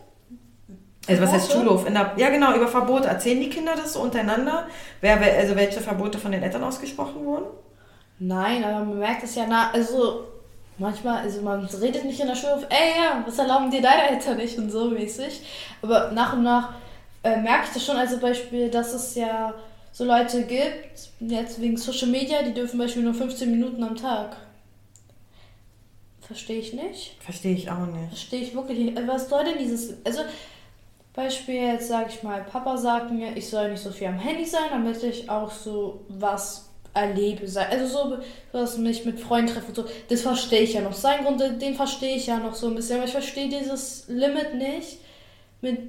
Also 1.07 1.21
was 1.23 1.31
heißt? 1.31 1.51
Schulhof? 1.51 1.87
In 1.87 1.93
der, 1.93 2.13
ja 2.17 2.29
genau, 2.29 2.53
über 2.53 2.67
Verbote. 2.67 3.07
Erzählen 3.07 3.39
die 3.39 3.49
Kinder 3.49 3.73
das 3.75 3.93
so 3.93 4.01
untereinander? 4.01 4.67
Wer, 5.01 5.19
also 5.37 5.55
welche 5.55 5.79
Verbote 5.79 6.17
von 6.17 6.31
den 6.31 6.43
Eltern 6.43 6.63
ausgesprochen 6.63 7.25
wurden? 7.25 7.47
Nein, 8.19 8.63
aber 8.63 8.85
man 8.85 8.99
merkt 8.99 9.23
es 9.23 9.33
ja 9.33 9.47
nach, 9.47 9.73
also 9.73 10.25
manchmal, 10.77 11.23
also 11.23 11.41
man 11.41 11.65
redet 11.65 12.05
nicht 12.05 12.19
in 12.19 12.27
der 12.27 12.35
Schule 12.35 12.55
auf, 12.55 12.65
ey 12.69 13.01
ja, 13.01 13.23
was 13.25 13.39
erlauben 13.39 13.71
dir 13.71 13.81
deine 13.81 14.11
Eltern 14.11 14.37
nicht 14.37 14.57
und 14.59 14.69
so 14.69 14.91
mäßig. 14.91 15.41
Aber 15.81 16.11
nach 16.11 16.33
und 16.33 16.43
nach 16.43 16.69
äh, 17.23 17.37
merke 17.37 17.65
ich 17.65 17.73
das 17.73 17.85
schon, 17.85 17.97
also 17.97 18.19
Beispiel, 18.19 18.69
dass 18.69 18.93
es 18.93 19.15
ja 19.15 19.53
so 19.91 20.05
Leute 20.05 20.43
gibt, 20.43 21.09
jetzt 21.19 21.59
wegen 21.59 21.77
Social 21.77 22.09
Media, 22.09 22.43
die 22.43 22.53
dürfen 22.53 22.77
Beispiel 22.77 23.03
nur 23.03 23.13
15 23.13 23.49
Minuten 23.49 23.83
am 23.83 23.95
Tag. 23.95 24.37
Verstehe 26.21 26.59
ich 26.59 26.73
nicht. 26.73 27.17
Verstehe 27.19 27.53
ich 27.53 27.69
auch 27.69 27.85
nicht. 27.85 28.09
Verstehe 28.09 28.41
ich 28.41 28.55
wirklich 28.55 28.79
nicht. 28.79 28.97
Also, 28.97 29.11
Was 29.11 29.29
soll 29.29 29.43
denn 29.43 29.57
dieses. 29.57 29.97
Also, 30.05 30.21
Beispiel 31.13 31.55
jetzt 31.55 31.89
sage 31.89 32.09
ich 32.09 32.23
mal, 32.23 32.43
Papa 32.43 32.77
sagt 32.77 33.11
mir, 33.11 33.35
ich 33.35 33.49
soll 33.49 33.71
nicht 33.71 33.83
so 33.83 33.91
viel 33.91 34.07
am 34.07 34.19
Handy 34.19 34.45
sein, 34.45 34.69
damit 34.71 35.03
ich 35.03 35.29
auch 35.29 35.51
so 35.51 36.05
was 36.07 36.69
erlebe. 36.93 37.43
Also 37.69 37.85
so, 37.85 38.17
dass 38.51 38.77
mich 38.77 39.05
mit 39.05 39.19
Freunden 39.19 39.53
treffe 39.53 39.67
und 39.67 39.75
so. 39.75 39.85
Das 40.09 40.21
verstehe 40.21 40.61
ich 40.61 40.73
ja 40.73 40.81
noch. 40.81 40.93
Sein 40.93 41.23
Grund, 41.23 41.41
den 41.41 41.75
verstehe 41.75 42.15
ich 42.15 42.27
ja 42.27 42.37
noch 42.37 42.55
so 42.55 42.67
ein 42.67 42.75
bisschen. 42.75 42.97
Aber 42.97 43.05
ich 43.05 43.11
verstehe 43.11 43.49
dieses 43.49 44.05
Limit 44.07 44.55
nicht. 44.55 44.99
Mit, 45.61 45.79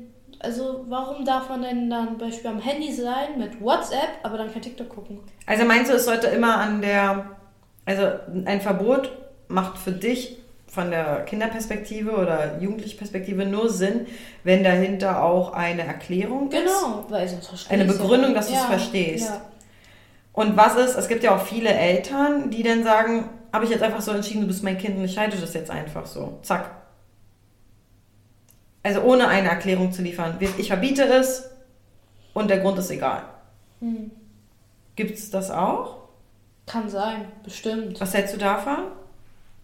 also 0.41 0.85
warum 0.89 1.25
darf 1.25 1.49
man 1.49 1.63
denn 1.63 1.89
dann 1.89 2.19
Beispiel 2.19 2.51
am 2.51 2.61
Handy 2.61 2.93
sein 2.93 3.39
mit 3.39 3.61
WhatsApp, 3.61 4.19
aber 4.25 4.39
dann 4.39 4.53
kein 4.53 4.63
TikTok 4.63 4.89
gucken? 4.89 5.21
Also 5.47 5.65
meinst 5.65 5.91
du, 5.91 5.95
es 5.95 6.05
sollte 6.05 6.27
immer 6.29 6.57
an 6.57 6.83
der, 6.83 7.37
also 7.85 8.09
ein 8.45 8.61
Verbot 8.61 9.11
macht 9.53 9.79
für 9.79 9.93
dich 9.93 10.39
von 10.67 10.91
der 10.91 11.25
Kinderperspektive 11.27 12.13
oder 12.13 12.59
Jugendlichperspektive 12.59 13.45
nur 13.45 13.69
Sinn, 13.69 14.07
wenn 14.43 14.65
dahinter 14.65 15.23
auch 15.23 15.53
eine 15.53 15.83
Erklärung 15.87 16.51
ist? 16.51 16.59
Genau, 16.59 17.05
weil 17.11 17.29
sonst 17.29 17.49
verstehe 17.49 17.73
Eine 17.73 17.85
ja 17.85 17.93
Begründung, 17.93 18.35
dass 18.35 18.49
du 18.49 18.55
es 18.55 18.61
Ja, 18.61 18.67
verstehst. 18.67 19.29
Ja. 19.29 19.43
Und 20.33 20.57
was 20.57 20.77
ist, 20.77 20.97
es 20.97 21.09
gibt 21.09 21.23
ja 21.25 21.37
auch 21.37 21.43
viele 21.43 21.69
Eltern, 21.69 22.51
die 22.51 22.63
dann 22.63 22.85
sagen, 22.85 23.29
habe 23.53 23.67
ich 23.67 23.71
jetzt 23.71 23.83
einfach 23.83 24.01
so 24.01 24.13
entschieden, 24.13 24.41
du 24.41 24.47
bist 24.47 24.63
mein 24.63 24.79
Kind 24.79 24.97
und 24.97 25.05
ich 25.05 25.19
halte 25.19 25.37
das 25.37 25.53
jetzt 25.53 25.71
einfach 25.71 26.07
so. 26.07 26.39
Zack. 26.43 26.71
Also 28.83 29.03
ohne 29.03 29.29
eine 29.29 29.49
Erklärung 29.49 29.93
zu 29.93 30.01
liefern. 30.01 30.39
Ich 30.57 30.69
verbiete 30.69 31.05
es 31.05 31.51
und 32.33 32.49
der 32.49 32.61
Grund 32.61 32.79
ist 32.79 32.91
egal. 32.91 33.25
Hm. 33.81 34.11
Gibt 34.97 35.19
es 35.19 35.31
das 35.31 35.51
auch? 35.51 35.99
Kann 36.67 36.89
sein, 36.89 37.27
bestimmt. 37.45 38.01
Was 38.01 38.15
hältst 38.15 38.35
du 38.35 38.39
davon? 38.39 38.79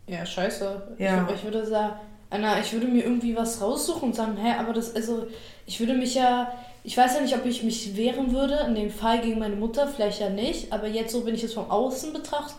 Ja, 0.08 0.24
scheiße. 0.24 0.96
Ja. 0.98 1.26
Ich, 1.28 1.36
ich 1.36 1.44
würde 1.44 1.64
sagen, 1.64 1.94
Anna, 2.30 2.60
ich 2.60 2.72
würde 2.72 2.86
mir 2.86 3.04
irgendwie 3.04 3.36
was 3.36 3.60
raussuchen 3.60 4.10
und 4.10 4.14
sagen, 4.14 4.36
hä, 4.36 4.54
aber 4.58 4.72
das, 4.72 4.94
also, 4.94 5.26
ich 5.66 5.80
würde 5.80 5.94
mich 5.94 6.14
ja, 6.14 6.52
ich 6.84 6.96
weiß 6.96 7.14
ja 7.14 7.20
nicht, 7.20 7.34
ob 7.34 7.46
ich 7.46 7.62
mich 7.62 7.96
wehren 7.96 8.32
würde, 8.32 8.64
in 8.66 8.74
dem 8.74 8.90
Fall 8.90 9.20
gegen 9.20 9.38
meine 9.38 9.56
Mutter, 9.56 9.86
vielleicht 9.88 10.20
ja 10.20 10.28
nicht, 10.28 10.72
aber 10.72 10.88
jetzt 10.88 11.12
so, 11.12 11.24
wenn 11.24 11.34
ich 11.34 11.44
es 11.44 11.54
von 11.54 11.70
außen 11.70 12.12
betrachten 12.12 12.54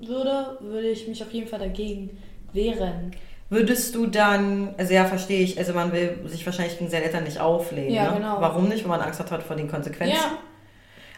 würde, 0.00 0.58
würde 0.60 0.88
ich 0.88 1.08
mich 1.08 1.22
auf 1.22 1.32
jeden 1.32 1.48
Fall 1.48 1.60
dagegen 1.60 2.18
wehren. 2.52 3.12
Würdest 3.48 3.94
du 3.94 4.06
dann, 4.06 4.74
also 4.78 4.92
ja, 4.92 5.04
verstehe 5.06 5.42
ich, 5.42 5.58
also 5.58 5.72
man 5.72 5.92
will 5.92 6.20
sich 6.26 6.44
wahrscheinlich 6.46 6.78
gegen 6.78 6.90
seine 6.90 7.04
Eltern 7.04 7.24
nicht 7.24 7.40
auflehnen. 7.40 7.92
Ja, 7.92 8.10
ne? 8.10 8.18
genau. 8.18 8.40
Warum 8.40 8.68
nicht? 8.68 8.84
Weil 8.84 8.90
man 8.90 9.00
Angst 9.00 9.18
hat 9.18 9.42
vor 9.42 9.56
den 9.56 9.68
Konsequenzen. 9.68 10.16
Ja. 10.16 10.38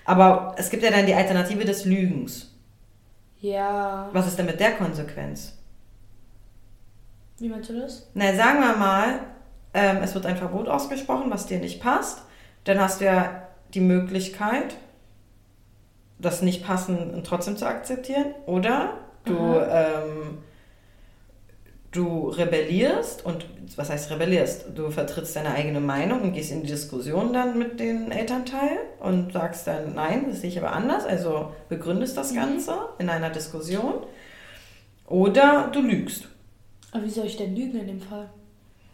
Aber 0.05 0.55
es 0.57 0.71
gibt 0.71 0.83
ja 0.83 0.91
dann 0.91 1.07
die 1.07 1.15
Alternative 1.15 1.65
des 1.65 1.85
Lügens. 1.85 2.52
Ja. 3.43 4.09
Was 4.13 4.29
ist 4.29 4.39
denn 4.39 4.47
mit 4.47 4.61
der 4.61 4.73
Konsequenz? 4.77 5.59
Wie 7.39 7.49
meinst 7.49 7.71
du 7.71 7.81
das? 7.81 8.09
Na, 8.15 8.35
sagen 8.35 8.61
wir 8.61 8.77
mal, 8.77 9.21
ähm, 9.75 9.99
es 10.03 10.15
wird 10.15 10.27
ein 10.27 10.37
Verbot 10.37 10.69
ausgesprochen, 10.69 11.31
was 11.31 11.47
dir 11.47 11.59
nicht 11.59 11.83
passt. 11.83 12.23
Dann 12.65 12.81
hast 12.81 13.01
du 13.01 13.05
ja 13.07 13.49
die 13.75 13.81
Möglichkeit, 13.81 14.77
das 16.21 16.41
nicht 16.41 16.65
passen 16.65 17.21
trotzdem 17.25 17.57
zu 17.57 17.67
akzeptieren. 17.67 18.27
Oder 18.47 18.99
du, 19.25 19.35
ähm, 19.35 20.39
du 21.93 22.31
rebellierst 22.31 23.25
und 23.25 23.47
was 23.77 23.91
heißt 23.91 24.11
rebellierst? 24.11 24.67
Du 24.75 24.91
vertrittst 24.91 25.37
deine 25.37 25.55
eigene 25.55 25.81
Meinung 25.81 26.23
und 26.23 26.33
gehst 26.33 26.51
in 26.51 26.63
die 26.63 26.69
Diskussion 26.69 27.33
dann 27.33 27.59
mit 27.59 27.79
den 27.79 28.11
Elternteilen 28.11 28.79
und 29.01 29.33
sagst 29.33 29.67
dann, 29.67 29.95
nein, 29.95 30.27
das 30.29 30.41
sehe 30.41 30.51
ich 30.51 30.59
aber 30.59 30.73
anders. 30.73 31.05
Also 31.05 31.53
begründest 31.69 32.17
das 32.17 32.35
Ganze 32.35 32.75
in 32.99 33.09
einer 33.09 33.31
Diskussion. 33.31 33.95
Oder 35.07 35.69
du 35.73 35.81
lügst. 35.81 36.29
Aber 36.93 37.05
wie 37.05 37.11
soll 37.11 37.27
ich 37.27 37.37
denn 37.37 37.55
lügen 37.55 37.79
in 37.79 37.87
dem 37.87 38.01
Fall? 38.01 38.29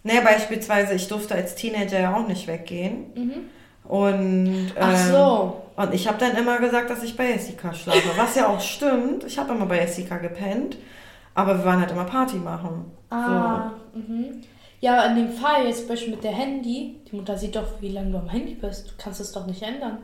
Naja, 0.02 0.20
beispielsweise, 0.20 0.94
ich 0.94 1.08
durfte 1.08 1.34
als 1.34 1.54
Teenager 1.54 2.00
ja 2.00 2.16
auch 2.16 2.26
nicht 2.26 2.46
weggehen. 2.46 3.06
Mhm. 3.14 3.90
Und, 3.90 4.72
Ach 4.78 5.06
ähm, 5.06 5.12
so. 5.12 5.62
und 5.76 5.94
ich 5.94 6.06
habe 6.06 6.18
dann 6.18 6.36
immer 6.36 6.58
gesagt, 6.58 6.90
dass 6.90 7.02
ich 7.02 7.16
bei 7.16 7.30
Jessica 7.30 7.72
schlafe. 7.72 8.10
Was 8.16 8.34
ja 8.34 8.48
auch 8.48 8.60
stimmt. 8.60 9.24
Ich 9.24 9.38
habe 9.38 9.54
immer 9.54 9.66
bei 9.66 9.78
Jessica 9.80 10.18
gepennt. 10.18 10.76
Aber 11.38 11.56
wir 11.56 11.64
waren 11.64 11.80
halt 11.80 11.90
immer 11.92 12.04
Party 12.04 12.36
machen. 12.36 12.90
Ah, 13.10 13.70
mhm. 13.94 14.42
Ja, 14.80 15.04
in 15.04 15.16
dem 15.16 15.32
Fall 15.32 15.66
jetzt 15.66 15.80
zum 15.80 15.88
Beispiel 15.88 16.10
mit 16.14 16.24
der 16.24 16.32
Handy, 16.32 17.00
die 17.10 17.16
Mutter 17.16 17.36
sieht 17.38 17.54
doch, 17.54 17.80
wie 17.80 17.90
lange 17.90 18.10
du 18.10 18.18
am 18.18 18.28
Handy 18.28 18.54
bist. 18.54 18.88
Du 18.90 18.92
kannst 18.98 19.20
es 19.20 19.30
doch 19.32 19.46
nicht 19.46 19.62
ändern. 19.62 19.98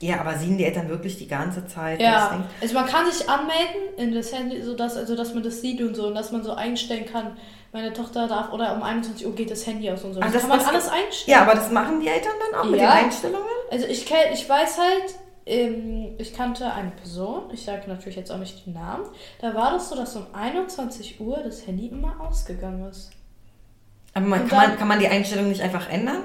So. 0.00 0.06
Ja, 0.06 0.20
aber 0.20 0.34
sehen 0.36 0.58
die 0.58 0.64
Eltern 0.64 0.88
wirklich 0.90 1.16
die 1.16 1.28
ganze 1.28 1.66
Zeit 1.66 2.00
Ja, 2.02 2.44
also 2.60 2.74
man 2.74 2.84
kann 2.86 3.10
sich 3.10 3.26
anmelden 3.28 3.96
in 3.96 4.12
das 4.14 4.32
Handy, 4.34 4.60
so 4.60 4.74
dass, 4.74 4.96
also 4.98 5.16
dass 5.16 5.32
man 5.32 5.42
das 5.42 5.62
sieht 5.62 5.80
und 5.80 5.94
so 5.94 6.08
und 6.08 6.14
dass 6.14 6.30
man 6.30 6.42
so 6.42 6.52
einstellen 6.52 7.06
kann, 7.06 7.38
meine 7.72 7.92
Tochter 7.94 8.28
darf 8.28 8.52
oder 8.52 8.74
um 8.76 8.82
21 8.82 9.26
Uhr 9.26 9.34
geht 9.34 9.50
das 9.50 9.66
Handy 9.66 9.90
aus 9.90 10.04
und 10.04 10.12
so. 10.12 10.20
Das, 10.20 10.32
das- 10.32 10.42
kann 10.42 10.50
man 10.50 10.60
alles 10.60 10.88
einstellen. 10.88 11.38
Ja, 11.38 11.42
aber 11.42 11.54
das 11.54 11.70
machen 11.70 12.00
die 12.00 12.08
Eltern 12.08 12.32
dann 12.50 12.60
auch 12.60 12.70
mit 12.70 12.80
Ja. 12.80 12.94
den 12.96 13.04
Einstellungen? 13.06 13.46
Also 13.70 13.86
ich 13.86 14.04
kenn, 14.04 14.32
ich 14.34 14.46
weiß 14.46 14.78
halt, 14.78 15.14
ich 15.46 16.32
kannte 16.34 16.72
eine 16.72 16.90
Person, 16.90 17.50
ich 17.52 17.62
sage 17.64 17.82
natürlich 17.86 18.16
jetzt 18.16 18.32
auch 18.32 18.38
nicht 18.38 18.64
den 18.66 18.72
Namen, 18.72 19.04
da 19.40 19.54
war 19.54 19.72
das 19.72 19.90
so, 19.90 19.96
dass 19.96 20.16
um 20.16 20.26
21 20.32 21.20
Uhr 21.20 21.38
das 21.44 21.66
Handy 21.66 21.88
immer 21.88 22.18
ausgegangen 22.20 22.88
ist. 22.88 23.10
Aber 24.14 24.26
man, 24.26 24.48
kann, 24.48 24.58
dann- 24.60 24.68
man, 24.70 24.78
kann 24.78 24.88
man 24.88 24.98
die 25.00 25.08
Einstellung 25.08 25.48
nicht 25.48 25.60
einfach 25.60 25.88
ändern? 25.90 26.22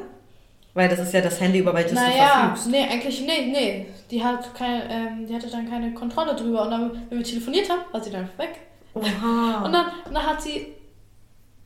Weil 0.75 0.88
das 0.88 0.99
ist 0.99 1.13
ja 1.13 1.19
das 1.21 1.41
Handy, 1.41 1.59
über 1.59 1.73
welches 1.73 1.93
du 1.93 1.97
Naja, 1.99 2.27
verfügst. 2.53 2.67
nee, 2.67 2.83
eigentlich, 2.88 3.21
nee, 3.21 3.47
nee. 3.51 3.85
Die, 4.11 4.23
hat 4.23 4.53
kein, 4.53 4.83
ähm, 4.89 5.27
die 5.27 5.33
hatte 5.35 5.49
dann 5.49 5.67
keine 5.69 5.93
Kontrolle 5.93 6.35
drüber. 6.35 6.61
Und 6.61 6.71
dann, 6.71 7.05
wenn 7.09 7.17
wir 7.17 7.25
telefoniert 7.25 7.69
haben, 7.69 7.81
war 7.91 8.01
sie 8.01 8.11
dann 8.11 8.29
weg. 8.38 8.59
Oha. 8.93 9.61
Und 9.65 9.73
dann, 9.73 9.85
und 10.05 10.13
dann 10.13 10.25
hat 10.25 10.41
sie 10.41 10.67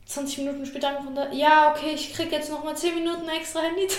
20 0.06 0.38
Minuten 0.38 0.64
später 0.66 0.88
angefangen, 0.88 1.32
ja, 1.36 1.70
okay, 1.70 1.92
ich 1.94 2.12
krieg 2.14 2.32
jetzt 2.32 2.50
nochmal 2.50 2.76
10 2.76 2.94
Minuten 2.94 3.28
extra 3.28 3.60
Handy. 3.60 3.86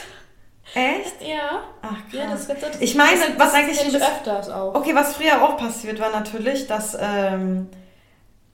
Echt? 0.73 1.21
Ja. 1.21 1.61
Ach, 1.81 1.89
krass. 2.09 2.13
Ja, 2.13 2.29
das 2.31 2.47
wird 2.47 2.63
das, 2.63 2.81
Ich 2.81 2.95
meine, 2.95 3.19
das, 3.19 3.29
was 3.37 3.51
das 3.51 3.53
eigentlich 3.53 3.83
bisschen- 3.83 4.01
öfters 4.01 4.49
auch. 4.49 4.73
Okay, 4.75 4.95
was 4.95 5.15
früher 5.15 5.41
auch 5.43 5.57
passiert 5.57 5.99
war 5.99 6.11
natürlich, 6.11 6.67
dass 6.67 6.97
ähm, 6.99 7.69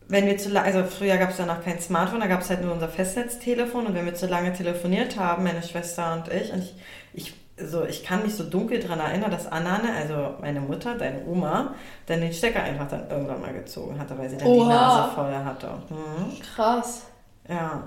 wenn 0.08 0.26
wir 0.26 0.38
zu 0.38 0.50
lange, 0.50 0.66
also 0.68 0.84
früher 0.84 1.16
gab 1.18 1.30
es 1.30 1.38
ja 1.38 1.46
noch 1.46 1.64
kein 1.64 1.80
Smartphone, 1.80 2.20
da 2.20 2.28
gab 2.28 2.42
es 2.42 2.50
halt 2.50 2.62
nur 2.64 2.74
unser 2.74 2.90
Festnetztelefon 2.90 3.86
und 3.88 3.96
wenn 3.96 4.06
wir 4.06 4.14
zu 4.14 4.28
lange 4.28 4.52
telefoniert 4.52 5.18
haben, 5.18 5.44
meine 5.46 5.64
Schwester 5.64 6.14
und 6.14 6.32
ich, 6.34 6.52
und 6.52 6.60
ich, 6.60 6.76
ich, 7.14 7.34
so, 7.66 7.86
ich 7.86 8.04
kann 8.04 8.24
mich 8.24 8.36
so 8.36 8.44
dunkel 8.44 8.80
dran 8.82 9.00
erinnern, 9.00 9.32
dass 9.32 9.50
Anane, 9.50 9.94
also 9.98 10.36
meine 10.42 10.60
Mutter, 10.60 10.96
deine 10.96 11.26
Oma, 11.26 11.76
dann 12.08 12.20
den 12.22 12.34
Stecker 12.34 12.62
einfach 12.62 12.88
dann 12.90 13.10
irgendwann 13.10 13.40
mal 13.40 13.54
gezogen 13.54 13.98
hatte, 14.00 14.18
weil 14.18 14.30
sie 14.30 14.38
dann 14.38 14.48
die 14.52 14.60
Oha. 14.60 14.68
Nase 14.70 15.12
voll 15.16 15.34
hatte. 15.34 15.68
Mhm. 15.90 16.42
Krass. 16.56 17.04
Ja. 17.48 17.84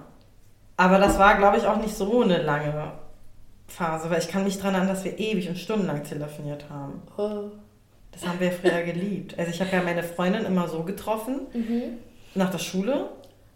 Aber 0.79 0.99
das 0.99 1.19
war, 1.19 1.37
glaube 1.37 1.59
ich, 1.59 1.67
auch 1.67 1.77
nicht 1.77 1.95
so 1.95 2.23
eine 2.23 2.39
lange 2.43 2.93
Phase, 3.67 4.11
weil 4.11 4.21
ich 4.21 4.29
kann 4.29 4.45
mich 4.45 4.57
daran 4.59 4.75
erinnern, 4.75 4.95
dass 4.95 5.05
wir 5.05 5.19
ewig 5.19 5.49
und 5.49 5.59
stundenlang 5.59 6.05
telefoniert 6.05 6.69
haben. 6.71 7.03
Oh. 7.17 7.51
Das 8.13 8.27
haben 8.27 8.39
wir 8.39 8.53
früher 8.53 8.83
geliebt. 8.83 9.37
Also 9.39 9.51
ich 9.51 9.61
habe 9.61 9.71
ja 9.75 9.83
meine 9.83 10.03
Freundin 10.03 10.45
immer 10.45 10.69
so 10.69 10.83
getroffen, 10.85 11.41
Mhm. 11.53 11.99
nach 12.35 12.51
der 12.51 12.59
Schule, 12.59 13.09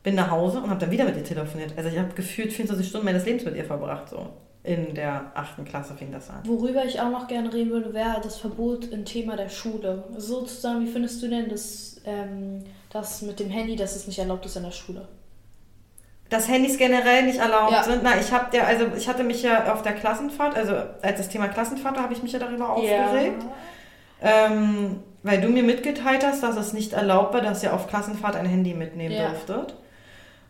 bin 0.03 0.15
nach 0.17 0.31
Hause 0.31 0.59
und 0.59 0.71
habe 0.71 0.81
dann 0.81 0.91
wieder 0.91 1.05
mit 1.05 1.17
ihr 1.17 1.25
telefoniert. 1.25 1.75
Also 1.77 1.91
ich 1.91 1.99
habe 1.99 2.12
gefühlt 2.15 2.53
24 2.53 2.88
Stunden 2.88 3.05
meines 3.05 3.25
Lebens 3.25 3.45
mit 3.45 3.55
ihr 3.57 3.65
verbracht, 3.65 4.09
so. 4.09 4.29
In 4.65 4.95
der 4.95 5.31
achten 5.35 5.65
Klasse 5.65 5.95
fing 5.95 6.11
das 6.11 6.29
an. 6.29 6.41
Worüber 6.45 6.85
ich 6.85 7.00
auch 7.00 7.11
noch 7.11 7.29
gerne 7.29 7.53
reden 7.55 7.71
würde, 7.71 7.95
wäre 7.95 8.21
das 8.23 8.38
Verbot 8.38 8.87
im 8.91 9.05
Thema 9.05 9.37
der 9.37 9.49
Schule. 9.49 10.05
Sozusagen, 10.17 10.85
wie 10.85 10.91
findest 10.91 11.23
du 11.23 11.29
denn 11.29 11.49
das, 11.49 12.00
ähm, 12.05 12.65
das 12.91 13.23
mit 13.23 13.38
dem 13.38 13.49
Handy, 13.50 13.77
dass 13.77 13.95
es 13.97 14.07
nicht 14.09 14.19
erlaubt 14.19 14.45
ist 14.47 14.57
in 14.57 14.65
der 14.65 14.73
Schule? 14.73 15.07
Dass 16.31 16.49
Handys 16.49 16.77
generell 16.79 17.25
nicht 17.25 17.39
erlaubt 17.39 17.73
Ja. 17.73 17.83
sind. 17.83 18.03
Na, 18.03 18.19
ich 18.21 18.33
habe 18.33 18.55
ja, 18.57 18.65
also 18.65 18.87
ich 18.97 19.09
hatte 19.09 19.25
mich 19.25 19.43
ja 19.43 19.73
auf 19.73 19.83
der 19.83 19.93
Klassenfahrt, 19.95 20.57
also 20.57 20.75
als 21.03 21.17
das 21.19 21.29
Thema 21.29 21.49
Klassenfahrt, 21.49 21.97
da 21.97 22.03
habe 22.03 22.13
ich 22.13 22.23
mich 22.23 22.33
ja 22.33 22.39
darüber 22.39 22.71
aufgeregt. 22.71 23.43
Ähm, 24.23 25.01
weil 25.23 25.41
du 25.41 25.49
mir 25.49 25.63
mitgeteilt 25.63 26.25
hast, 26.25 26.43
dass 26.43 26.57
es 26.57 26.73
nicht 26.73 26.93
erlaubt 26.93 27.35
war, 27.35 27.41
dass 27.41 27.63
ihr 27.63 27.73
auf 27.73 27.87
Klassenfahrt 27.89 28.37
ein 28.37 28.47
Handy 28.47 28.75
mitnehmen 28.75 29.15
Ja. 29.15 29.29
durftet. 29.31 29.75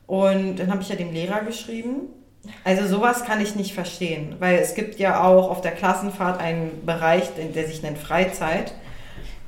Und 0.06 0.56
dann 0.56 0.70
habe 0.70 0.82
ich 0.82 0.88
ja 0.88 0.96
dem 0.96 1.12
Lehrer 1.12 1.40
geschrieben. 1.40 2.08
Also 2.64 2.86
sowas 2.86 3.24
kann 3.24 3.40
ich 3.42 3.56
nicht 3.56 3.74
verstehen, 3.74 4.36
weil 4.38 4.58
es 4.58 4.74
gibt 4.74 4.98
ja 4.98 5.22
auch 5.22 5.50
auf 5.50 5.60
der 5.60 5.72
Klassenfahrt 5.72 6.40
einen 6.40 6.84
Bereich, 6.86 7.24
der 7.54 7.66
sich 7.66 7.82
nennt 7.82 7.98
Freizeit. 7.98 8.72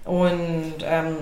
Und, 0.05 0.75
ähm, 0.85 1.17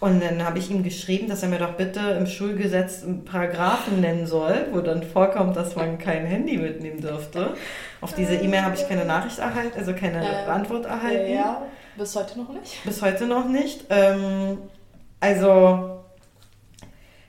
und 0.00 0.22
dann 0.22 0.44
habe 0.44 0.58
ich 0.58 0.70
ihm 0.70 0.82
geschrieben, 0.84 1.28
dass 1.28 1.42
er 1.42 1.48
mir 1.48 1.58
doch 1.58 1.72
bitte 1.74 2.00
im 2.00 2.26
Schulgesetz 2.26 3.02
einen 3.02 3.24
Paragraphen 3.24 4.00
nennen 4.00 4.26
soll, 4.26 4.66
wo 4.72 4.80
dann 4.80 5.02
vorkommt, 5.02 5.56
dass 5.56 5.74
man 5.74 5.98
kein 5.98 6.24
Handy 6.24 6.56
mitnehmen 6.56 7.00
dürfte. 7.00 7.54
Auf 8.00 8.14
diese 8.14 8.34
E-Mail 8.36 8.62
habe 8.62 8.76
ich 8.76 8.86
keine 8.88 9.04
Nachricht 9.04 9.38
erhalten, 9.40 9.76
also 9.76 9.92
keine 9.94 10.24
Äh, 10.24 10.46
Antwort 10.48 10.86
erhalten. 10.86 11.32
ja, 11.32 11.62
bis 11.96 12.14
heute 12.14 12.38
noch 12.38 12.52
nicht. 12.52 12.84
Bis 12.84 13.02
heute 13.02 13.26
noch 13.26 13.48
nicht. 13.48 13.86
Ähm, 13.90 14.58
also, 15.18 15.98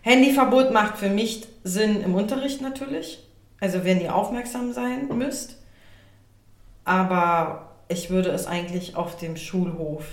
Handyverbot 0.02 0.72
macht 0.72 0.98
für 0.98 1.10
mich 1.10 1.48
Sinn 1.64 2.02
im 2.04 2.14
Unterricht 2.14 2.62
natürlich. 2.62 3.28
Also, 3.60 3.84
wenn 3.84 4.00
ihr 4.00 4.14
aufmerksam 4.16 4.74
sein 4.74 5.08
müsst. 5.18 5.58
Aber 6.86 7.70
ich 7.88 8.10
würde 8.10 8.30
es 8.30 8.46
eigentlich 8.48 8.96
auf 8.96 9.18
dem 9.18 9.36
Schulhof 9.38 10.06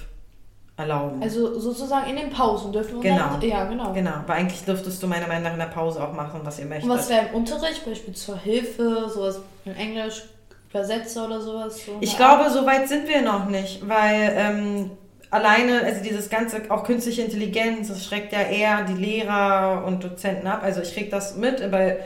erlauben. 0.76 1.23
Also 1.23 1.59
sozusagen 1.59 2.11
in 2.11 2.16
den 2.16 2.30
Pausen 2.30 2.73
dürfen 2.73 3.02
wir 3.02 3.11
Genau. 3.11 3.30
dann, 3.40 3.49
Ja, 3.49 3.64
genau. 3.64 3.92
genau, 3.92 4.12
weil 4.26 4.40
eigentlich 4.40 4.62
dürftest 4.64 5.02
du 5.02 5.06
meiner 5.06 5.26
Meinung 5.26 5.45
nach 5.45 5.52
in 5.54 5.59
der 5.59 5.66
Pause 5.66 6.02
auch 6.02 6.12
machen, 6.12 6.40
was 6.45 6.59
ihr 6.59 6.66
möchtet. 6.66 6.90
Und 6.90 6.97
was 6.97 7.09
wäre 7.09 7.26
im 7.28 7.35
Unterricht, 7.35 7.85
Beispiel 7.87 8.14
zur 8.14 8.38
Hilfe, 8.38 9.09
sowas 9.09 9.40
in 9.64 9.75
Englisch, 9.76 10.25
Übersetzer 10.71 11.25
oder 11.26 11.40
sowas? 11.40 11.80
So 11.87 11.92
Ich 12.00 12.16
glaube, 12.16 12.50
so 12.50 12.66
weit 12.66 12.88
sind 12.88 13.09
wir 13.09 13.23
noch 13.23 13.47
nicht, 13.49 13.88
weil 13.88 14.33
ähm, 14.37 14.90
alleine, 15.30 15.83
also 15.83 16.02
dieses 16.02 16.28
ganze, 16.28 16.71
auch 16.71 16.85
künstliche 16.85 17.23
Intelligenz, 17.23 17.88
das 17.88 18.04
schreckt 18.04 18.33
ja 18.35 18.42
eher 18.42 18.83
die 18.85 18.95
Lehrer 18.95 19.85
und 19.87 20.04
Dozenten 20.04 20.47
ab. 20.47 20.61
Also 20.62 20.83
ich 20.83 20.92
kriege 20.92 21.09
das 21.09 21.37
mit, 21.37 21.73
weil 21.73 22.00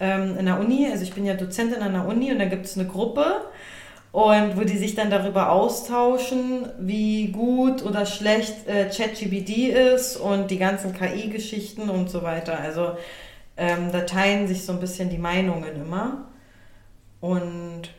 ähm, 0.00 0.36
in 0.38 0.46
der 0.46 0.58
Uni, 0.58 0.88
also 0.90 1.02
ich 1.02 1.12
bin 1.12 1.26
ja 1.26 1.34
Dozentin 1.34 1.82
an 1.82 1.92
der 1.92 2.06
Uni 2.06 2.32
und 2.32 2.38
da 2.38 2.46
gibt 2.46 2.64
es 2.64 2.78
eine 2.78 2.86
Gruppe 2.88 3.42
und 4.16 4.56
wo 4.56 4.62
die 4.64 4.78
sich 4.78 4.94
dann 4.94 5.10
darüber 5.10 5.52
austauschen, 5.52 6.66
wie 6.78 7.28
gut 7.32 7.84
oder 7.84 8.06
schlecht 8.06 8.66
äh, 8.66 8.86
ChatGPT 8.88 9.68
ist 9.68 10.16
und 10.16 10.50
die 10.50 10.56
ganzen 10.56 10.94
KI-Geschichten 10.94 11.90
und 11.90 12.08
so 12.08 12.22
weiter. 12.22 12.58
Also 12.58 12.92
ähm, 13.58 13.92
da 13.92 14.00
teilen 14.00 14.48
sich 14.48 14.64
so 14.64 14.72
ein 14.72 14.80
bisschen 14.80 15.10
die 15.10 15.18
Meinungen 15.18 15.76
immer. 15.76 16.28
Und 17.20 17.90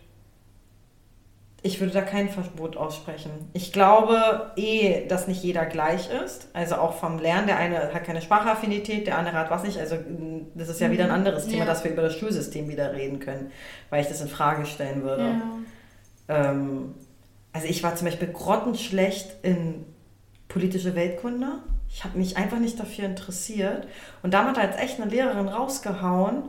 ich 1.62 1.80
würde 1.80 1.94
da 1.94 2.02
kein 2.02 2.30
Verbot 2.30 2.78
aussprechen. 2.78 3.30
Ich 3.54 3.72
glaube 3.72 4.54
eh, 4.56 5.06
dass 5.06 5.28
nicht 5.28 5.44
jeder 5.44 5.68
gleich 5.68 6.10
ist. 6.10 6.48
Also 6.54 6.78
auch 6.78 6.96
vom 6.96 7.20
Lernen. 7.20 7.46
Der 7.46 7.58
eine 7.58 7.94
hat 7.94 8.06
keine 8.06 8.24
Sprachaffinität, 8.24 9.06
der 9.06 9.20
andere 9.20 9.38
hat 9.38 9.52
was 9.52 9.64
nicht. 9.64 9.78
Also 9.78 9.98
mm, 9.98 10.48
das 10.56 10.70
ist 10.70 10.82
ja 10.82 10.90
wieder 10.90 11.04
ein 11.04 11.12
anderes 11.12 11.46
Thema, 11.46 11.60
Ja. 11.60 11.66
dass 11.66 11.84
wir 11.84 11.92
über 11.92 12.02
das 12.02 12.16
Schulsystem 12.16 12.68
wieder 12.70 12.94
reden 12.94 13.20
können, 13.20 13.52
weil 13.92 14.02
ich 14.02 14.08
das 14.08 14.20
in 14.20 14.30
Frage 14.30 14.66
stellen 14.66 15.04
würde. 15.04 15.22
Ja. 15.24 15.42
Ähm, 16.28 16.96
also 17.54 17.68
ich 17.68 17.84
war 17.84 17.96
zum 17.96 18.06
Beispiel 18.06 18.28
grottenschlecht 18.28 19.44
in 19.44 19.86
politische 20.48 20.96
Weltkunde. 20.96 21.60
Ich 21.90 22.04
habe 22.04 22.18
mich 22.18 22.38
einfach 22.38 22.60
nicht 22.60 22.80
dafür 22.80 23.06
interessiert. 23.06 23.88
Und 24.24 24.34
damit 24.34 24.58
hat 24.58 24.78
echt 24.80 25.00
eine 25.00 25.10
Lehrerin 25.10 25.48
rausgehauen, 25.48 26.44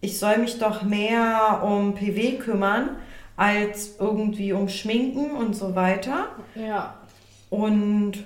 ich 0.00 0.18
soll 0.18 0.38
mich 0.38 0.58
doch 0.58 0.82
mehr 0.82 1.62
um 1.64 1.94
PW 1.94 2.36
kümmern, 2.38 2.96
als 3.36 3.96
irgendwie 3.98 4.52
um 4.52 4.68
Schminken 4.68 5.32
und 5.32 5.54
so 5.54 5.74
weiter. 5.74 6.28
ja. 6.54 6.94
Und 7.48 8.24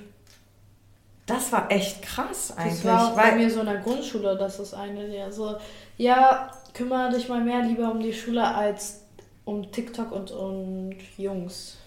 das 1.27 1.53
war 1.53 1.71
echt 1.71 2.03
krass 2.03 2.55
eigentlich. 2.57 2.83
Das 2.83 2.85
war 2.85 3.07
auch 3.07 3.17
bei 3.17 3.37
mir 3.37 3.51
so 3.51 3.61
in 3.61 3.67
der 3.67 3.79
Grundschule, 3.79 4.37
dass 4.37 4.57
das 4.57 4.75
eine 4.75 5.07
ja 5.15 5.31
so, 5.31 5.57
ja, 5.97 6.51
kümmere 6.75 7.13
dich 7.13 7.29
mal 7.29 7.41
mehr 7.41 7.63
lieber 7.63 7.91
um 7.91 8.01
die 8.01 8.13
Schule 8.13 8.45
als 8.45 9.00
um 9.45 9.71
TikTok 9.73 10.13
und, 10.13 10.31
und 10.31 10.97
Jungs. 11.17 11.79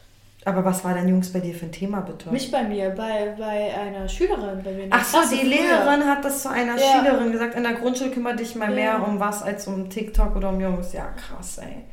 aber 0.45 0.65
was 0.65 0.83
war 0.83 0.93
denn 0.95 1.07
Jungs 1.07 1.31
bei 1.31 1.39
dir 1.39 1.53
für 1.53 1.65
ein 1.65 1.71
Thema 1.71 2.01
bitte? 2.01 2.29
Nicht 2.31 2.51
bei 2.51 2.63
mir, 2.63 2.89
bei, 2.89 3.33
bei 3.37 3.73
einer 3.73 4.07
Schülerin 4.09 4.61
bei 4.63 4.71
mir. 4.71 4.87
Ach 4.89 5.03
so, 5.05 5.19
die 5.21 5.37
früher. 5.37 5.49
Lehrerin 5.49 6.05
hat 6.05 6.25
das 6.25 6.41
zu 6.43 6.49
einer 6.49 6.75
Ja. 6.77 6.83
Schülerin 6.99 7.31
gesagt, 7.31 7.55
in 7.55 7.63
der 7.63 7.73
Grundschule 7.73 8.11
kümmere 8.11 8.35
dich 8.35 8.55
mal 8.55 8.69
mehr 8.69 8.93
Ja. 8.93 8.97
um 8.99 9.19
was 9.19 9.41
als 9.43 9.67
um 9.67 9.89
TikTok 9.89 10.35
oder 10.35 10.49
um 10.49 10.59
Jungs. 10.59 10.91
Ja, 10.93 11.05
krass, 11.11 11.59
ey. 11.59 11.83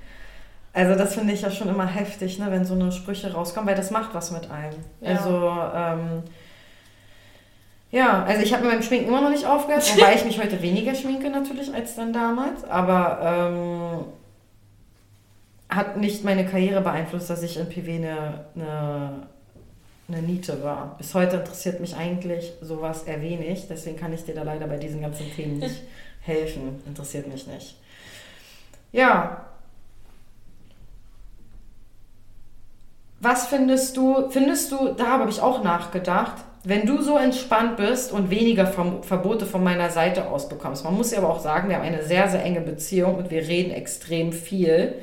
Also 0.73 0.97
das 0.97 1.15
finde 1.15 1.33
ich 1.35 1.43
ja 1.43 1.51
schon 1.51 1.69
immer 1.69 1.87
heftig, 1.87 2.39
ne, 2.39 2.47
wenn 2.51 2.65
so 2.65 2.75
eine 2.75 2.93
Sprüche 2.93 3.33
rauskommen, 3.33 3.69
weil 3.69 3.75
das 3.77 3.91
macht 3.91 4.15
was 4.15 4.31
mit 4.31 4.49
einem. 4.51 4.77
Ja. 5.01 5.11
Also, 5.17 5.53
ähm, 5.75 6.23
ja, 7.93 8.23
also 8.25 8.41
ich 8.43 8.53
habe 8.53 8.63
mit 8.63 8.73
meinem 8.73 8.83
Schminken 8.85 9.09
immer 9.09 9.21
noch 9.21 9.31
nicht 9.31 9.45
aufgehört, 9.47 9.83
wobei 9.97 10.15
ich 10.15 10.25
mich 10.25 10.41
heute 10.41 10.63
weniger 10.63 10.95
schminke 10.95 11.29
natürlich 11.29 11.75
als 11.75 11.97
dann 11.97 12.13
damals, 12.13 12.63
aber 12.65 13.19
ähm, 13.21 14.05
hat 15.71 15.97
nicht 15.97 16.25
meine 16.25 16.45
Karriere 16.45 16.81
beeinflusst, 16.81 17.31
dass 17.31 17.43
ich 17.43 17.57
in 17.57 17.69
PW 17.69 17.97
eine, 17.97 18.45
eine, 18.57 19.27
eine 20.09 20.23
Niete 20.23 20.63
war. 20.63 20.97
Bis 20.99 21.15
heute 21.15 21.37
interessiert 21.37 21.81
mich 21.81 21.97
eigentlich 21.97 22.53
sowas 22.61 23.05
eher 23.05 23.23
wenig, 23.23 23.67
deswegen 23.69 23.97
kann 23.97 24.13
ich 24.13 24.25
dir 24.25 24.35
da 24.35 24.43
leider 24.43 24.67
bei 24.67 24.77
diesen 24.77 25.01
ganzen 25.01 25.31
Themen 25.33 25.59
nicht 25.59 25.83
helfen. 26.23 26.83
Interessiert 26.87 27.29
mich 27.29 27.47
nicht. 27.47 27.77
Ja. 28.93 29.47
Was 33.21 33.47
findest 33.47 33.97
du, 33.97 34.31
findest 34.31 34.73
du, 34.73 34.95
da 34.95 35.19
habe 35.19 35.31
ich 35.31 35.41
auch 35.41 35.63
nachgedacht, 35.63 36.43
wenn 36.65 36.87
du 36.87 37.01
so 37.01 37.17
entspannt 37.17 37.77
bist 37.77 38.13
und 38.13 38.31
weniger 38.31 38.67
Ver 38.67 39.03
Verbote 39.03 39.47
von 39.47 39.63
meiner 39.63 39.91
Seite 39.91 40.29
aus 40.29 40.49
bekommst. 40.49 40.85
Man 40.85 40.97
muss 40.97 41.11
ja 41.11 41.19
aber 41.19 41.31
auch 41.31 41.41
sagen, 41.41 41.69
wir 41.69 41.77
haben 41.77 41.85
eine 41.85 42.03
sehr, 42.03 42.29
sehr 42.29 42.43
enge 42.43 42.61
Beziehung 42.61 43.15
und 43.15 43.31
wir 43.31 43.47
reden 43.47 43.71
extrem 43.71 44.33
viel 44.33 44.97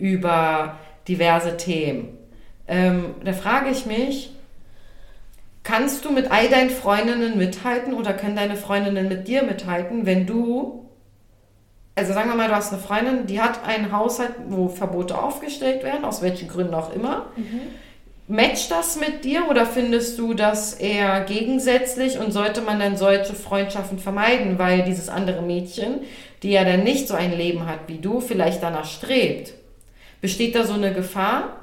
über 0.00 0.78
diverse 1.06 1.56
Themen. 1.56 2.16
Ähm, 2.66 3.14
da 3.24 3.32
frage 3.32 3.70
ich 3.70 3.86
mich, 3.86 4.32
kannst 5.62 6.04
du 6.04 6.12
mit 6.12 6.30
all 6.30 6.48
deinen 6.48 6.70
Freundinnen 6.70 7.36
mithalten 7.36 7.94
oder 7.94 8.12
können 8.12 8.36
deine 8.36 8.56
Freundinnen 8.56 9.08
mit 9.08 9.28
dir 9.28 9.42
mithalten, 9.42 10.06
wenn 10.06 10.26
du, 10.26 10.88
also 11.94 12.12
sagen 12.12 12.30
wir 12.30 12.36
mal, 12.36 12.48
du 12.48 12.54
hast 12.54 12.72
eine 12.72 12.80
Freundin, 12.80 13.26
die 13.26 13.40
hat 13.40 13.64
einen 13.66 13.92
Haushalt, 13.92 14.32
wo 14.48 14.68
Verbote 14.68 15.18
aufgestellt 15.20 15.82
werden, 15.82 16.04
aus 16.04 16.22
welchen 16.22 16.48
Gründen 16.48 16.74
auch 16.74 16.94
immer. 16.94 17.26
Matcht 18.28 18.70
das 18.70 18.98
mit 18.98 19.24
dir 19.24 19.48
oder 19.50 19.66
findest 19.66 20.16
du 20.16 20.34
das 20.34 20.74
eher 20.74 21.22
gegensätzlich 21.22 22.20
und 22.20 22.30
sollte 22.30 22.62
man 22.62 22.78
dann 22.78 22.96
solche 22.96 23.34
Freundschaften 23.34 23.98
vermeiden, 23.98 24.56
weil 24.56 24.84
dieses 24.84 25.08
andere 25.08 25.42
Mädchen, 25.42 26.02
die 26.44 26.52
ja 26.52 26.62
dann 26.64 26.84
nicht 26.84 27.08
so 27.08 27.14
ein 27.14 27.36
Leben 27.36 27.66
hat 27.66 27.80
wie 27.88 27.98
du, 27.98 28.20
vielleicht 28.20 28.62
danach 28.62 28.84
strebt? 28.84 29.54
Besteht 30.20 30.54
da 30.54 30.64
so 30.64 30.74
eine 30.74 30.92
Gefahr? 30.92 31.56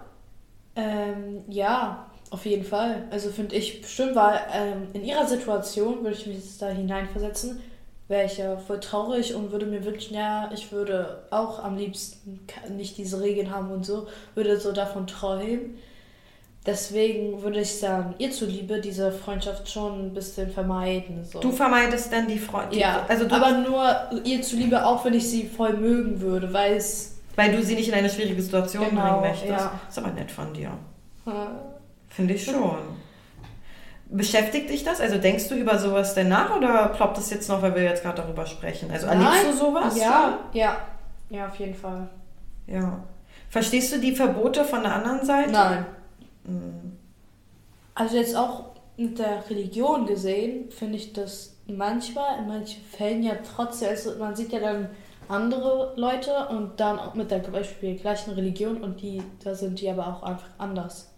Ähm, 0.75 1.43
ja, 1.47 2.07
auf 2.29 2.45
jeden 2.45 2.63
Fall. 2.63 3.03
Also 3.09 3.29
finde 3.29 3.55
ich 3.55 3.81
bestimmt, 3.81 4.15
weil 4.15 4.39
ähm, 4.53 4.87
in 4.93 5.03
ihrer 5.03 5.25
Situation 5.25 6.03
würde 6.03 6.15
ich 6.15 6.25
mich 6.27 6.37
jetzt 6.37 6.61
da 6.61 6.67
hineinversetzen, 6.67 7.61
wäre 8.07 8.25
ich 8.25 8.37
ja 8.37 8.57
voll 8.57 8.79
traurig 8.79 9.35
und 9.35 9.51
würde 9.51 9.65
mir 9.65 9.83
wünschen, 9.83 10.15
ja, 10.15 10.49
ich 10.53 10.71
würde 10.71 11.23
auch 11.29 11.63
am 11.63 11.77
liebsten 11.77 12.39
nicht 12.75 12.97
diese 12.97 13.21
Regeln 13.21 13.51
haben 13.51 13.71
und 13.71 13.85
so, 13.85 14.07
würde 14.35 14.59
so 14.59 14.71
davon 14.71 15.07
träumen. 15.07 15.77
Deswegen 16.65 17.41
würde 17.43 17.61
ich 17.61 17.79
sagen, 17.79 18.15
ihr 18.17 18.31
zuliebe 18.31 18.81
diese 18.81 19.13
Freundschaft 19.13 19.69
schon 19.69 20.07
ein 20.07 20.13
bisschen 20.13 20.51
vermeiden. 20.51 21.23
So. 21.23 21.39
Du 21.39 21.51
vermeidest 21.53 22.11
dann 22.11 22.27
die 22.27 22.39
Freunde. 22.39 22.77
ja, 22.77 23.05
also 23.07 23.25
du, 23.25 23.33
aber 23.33 23.59
nur 23.59 23.95
ihr 24.25 24.41
zuliebe 24.41 24.85
auch, 24.85 25.05
wenn 25.05 25.13
ich 25.13 25.29
sie 25.29 25.47
voll 25.47 25.73
mögen 25.73 26.19
würde, 26.19 26.51
weil 26.51 26.75
es 26.75 27.16
weil 27.37 27.51
du 27.55 27.63
sie 27.63 27.75
nicht 27.75 27.87
in 27.87 27.93
eine 27.93 28.09
schwierige 28.09 28.41
Situation 28.41 28.89
Genau, 28.89 29.19
bringen 29.19 29.21
möchtest. 29.31 29.49
ja. 29.49 29.71
Ist 29.87 29.97
aber 29.97 30.09
nett 30.11 30.29
von 30.29 30.53
dir. 30.53 30.71
äh, 31.25 31.31
Finde 32.09 32.33
ich 32.33 32.43
schon. 32.43 32.77
Beschäftigt 34.09 34.69
dich 34.69 34.83
das? 34.85 35.01
Also 35.01 35.17
denkst 35.17 35.49
du 35.49 35.55
über 35.55 35.77
sowas 35.79 36.13
denn 36.13 36.29
nach 36.29 36.55
oder 36.55 36.87
ploppt 36.89 37.17
das 37.17 37.29
jetzt 37.29 37.49
noch, 37.49 37.61
weil 37.61 37.75
wir 37.75 37.83
jetzt 37.83 38.03
gerade 38.03 38.21
darüber 38.21 38.45
sprechen? 38.45 38.89
Also 38.89 39.07
erlebst 39.07 39.31
Nein. 39.43 39.51
du 39.51 39.57
sowas? 39.57 39.97
Ja, 39.99 40.39
ja, 40.53 40.77
ja, 41.29 41.47
auf 41.47 41.55
jeden 41.55 41.75
Fall. 41.75 42.07
schon? 42.67 42.75
Ja. 42.75 42.99
Verstehst 43.49 43.93
du 43.93 43.99
die 43.99 44.15
Verbote 44.15 44.63
von 44.63 44.81
der 44.83 44.95
anderen 44.95 45.25
Seite? 45.25 45.51
Nein. 45.51 45.85
Hm. 46.45 46.97
Also 47.95 48.15
jetzt 48.17 48.35
auch 48.35 48.65
mit 48.95 49.19
der 49.19 49.43
Religion 49.49 50.05
gesehen, 50.05 50.71
finde 50.71 50.95
ich 50.97 51.11
das 51.13 51.55
manchmal, 51.67 52.39
in 52.39 52.47
manchen 52.47 52.81
Fällen 52.85 53.23
ja 53.23 53.33
trotzdem, 53.55 53.89
also 53.89 54.17
man 54.17 54.35
sieht 54.35 54.53
ja 54.53 54.59
dann 54.59 54.89
andere 55.29 55.93
Leute 55.95 56.31
und 56.49 56.79
dann 56.79 56.99
auch 56.99 57.13
mit 57.13 57.31
der 57.31 57.39
Beispiel 57.39 57.95
gleichen 57.95 58.31
Religion 58.33 58.77
und 58.83 59.01
die, 59.01 59.21
da 59.43 59.55
sind 59.55 59.79
die 59.81 59.89
aber 59.89 60.07
auch 60.07 60.23
einfach 60.23 60.49
anders. 60.57 61.11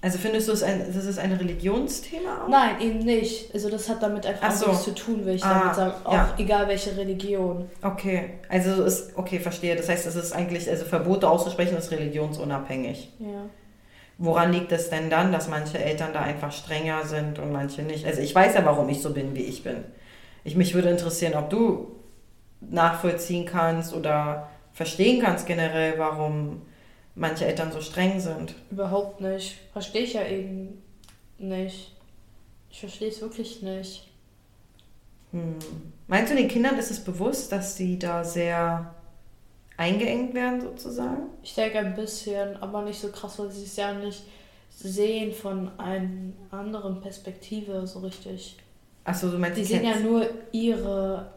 Also 0.00 0.18
findest 0.18 0.48
du, 0.48 0.52
es 0.52 0.62
ein, 0.62 0.84
das 0.94 1.06
ist 1.06 1.18
ein 1.18 1.32
Religionsthema 1.32 2.44
auch? 2.44 2.48
Nein, 2.48 2.78
eben 2.82 2.98
nicht. 2.98 3.54
Also 3.54 3.70
das 3.70 3.88
hat 3.88 4.02
damit 4.02 4.26
einfach 4.26 4.48
Ach 4.48 4.52
so. 4.54 4.66
nichts 4.68 4.84
zu 4.84 4.94
tun, 4.94 5.24
will 5.24 5.34
ich 5.36 5.42
Ah, 5.42 5.60
damit 5.60 5.74
sagen. 5.76 5.94
Auch 6.04 6.12
ja. 6.12 6.34
egal 6.36 6.68
welche 6.68 6.94
Religion. 6.94 7.70
Okay, 7.80 8.34
also 8.50 8.84
ist, 8.84 9.16
okay, 9.16 9.38
verstehe. 9.40 9.76
Das 9.76 9.88
heißt, 9.88 10.06
es 10.06 10.14
ist 10.14 10.32
eigentlich, 10.34 10.68
also 10.68 10.84
Verbote 10.84 11.26
auszusprechen 11.26 11.78
ist 11.78 11.90
religionsunabhängig. 11.90 13.12
Ja. 13.18 13.46
Woran 14.18 14.52
liegt 14.52 14.72
es 14.72 14.90
denn 14.90 15.08
dann, 15.08 15.32
dass 15.32 15.48
manche 15.48 15.78
Eltern 15.82 16.12
da 16.12 16.20
einfach 16.20 16.52
strenger 16.52 17.06
sind 17.06 17.38
und 17.38 17.50
manche 17.50 17.80
nicht? 17.80 18.04
Also 18.06 18.20
ich 18.20 18.34
weiß 18.34 18.54
ja, 18.56 18.64
warum 18.66 18.88
ich 18.90 19.00
so 19.00 19.14
bin, 19.14 19.34
wie 19.34 19.42
ich 19.44 19.64
bin. 19.64 19.84
Ich, 20.44 20.54
mich 20.54 20.74
würde 20.74 20.90
interessieren, 20.90 21.32
ob 21.34 21.48
du 21.48 21.92
nachvollziehen 22.70 23.46
kannst 23.46 23.94
oder 23.94 24.48
verstehen 24.72 25.22
kannst 25.22 25.46
generell, 25.46 25.98
warum 25.98 26.62
manche 27.14 27.46
Eltern 27.46 27.72
so 27.72 27.80
streng 27.80 28.20
sind. 28.20 28.54
Überhaupt 28.70 29.20
nicht. 29.20 29.58
Verstehe 29.72 30.02
ich 30.02 30.14
ja 30.14 30.26
eben 30.26 30.82
nicht. 31.38 31.92
Ich 32.70 32.80
verstehe 32.80 33.08
es 33.08 33.20
wirklich 33.20 33.62
nicht. 33.62 34.08
Hm. 35.30 35.56
Meinst 36.06 36.32
du, 36.32 36.36
den 36.36 36.48
Kindern 36.48 36.78
ist 36.78 36.90
es 36.90 37.02
bewusst, 37.02 37.52
dass 37.52 37.76
sie 37.76 37.98
da 37.98 38.24
sehr 38.24 38.94
eingeengt 39.76 40.34
werden 40.34 40.60
sozusagen? 40.60 41.28
Ich 41.42 41.54
denke 41.54 41.78
ein 41.78 41.94
bisschen, 41.94 42.56
aber 42.56 42.82
nicht 42.82 43.00
so 43.00 43.08
krass, 43.08 43.38
weil 43.38 43.50
sie 43.50 43.64
es 43.64 43.76
ja 43.76 43.92
nicht 43.94 44.22
sehen 44.70 45.32
von 45.32 45.70
einer 45.78 46.32
anderen 46.50 47.00
Perspektive 47.00 47.86
so 47.86 48.00
richtig. 48.00 48.56
Achso, 49.04 49.30
du 49.30 49.38
meinst 49.38 49.58
Die 49.58 49.62
die 49.62 49.68
sehen 49.68 49.84
ja 49.84 49.98
nur 49.98 50.28
ihre 50.52 51.32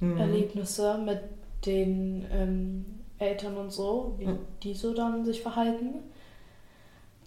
Hm. 0.00 0.18
Erlebnisse 0.18 0.98
mit 0.98 1.20
den 1.64 2.26
ähm, 2.32 2.84
Eltern 3.18 3.56
und 3.56 3.72
so, 3.72 4.14
wie 4.18 4.26
Mhm. 4.26 4.38
die 4.62 4.74
so 4.74 4.92
dann 4.94 5.24
sich 5.24 5.42
verhalten 5.42 5.94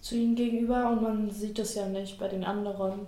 zu 0.00 0.14
ihnen 0.14 0.34
gegenüber 0.34 0.88
und 0.90 1.02
man 1.02 1.30
sieht 1.30 1.58
es 1.58 1.74
ja 1.74 1.86
nicht 1.86 2.18
bei 2.18 2.28
den 2.28 2.44
anderen. 2.44 3.06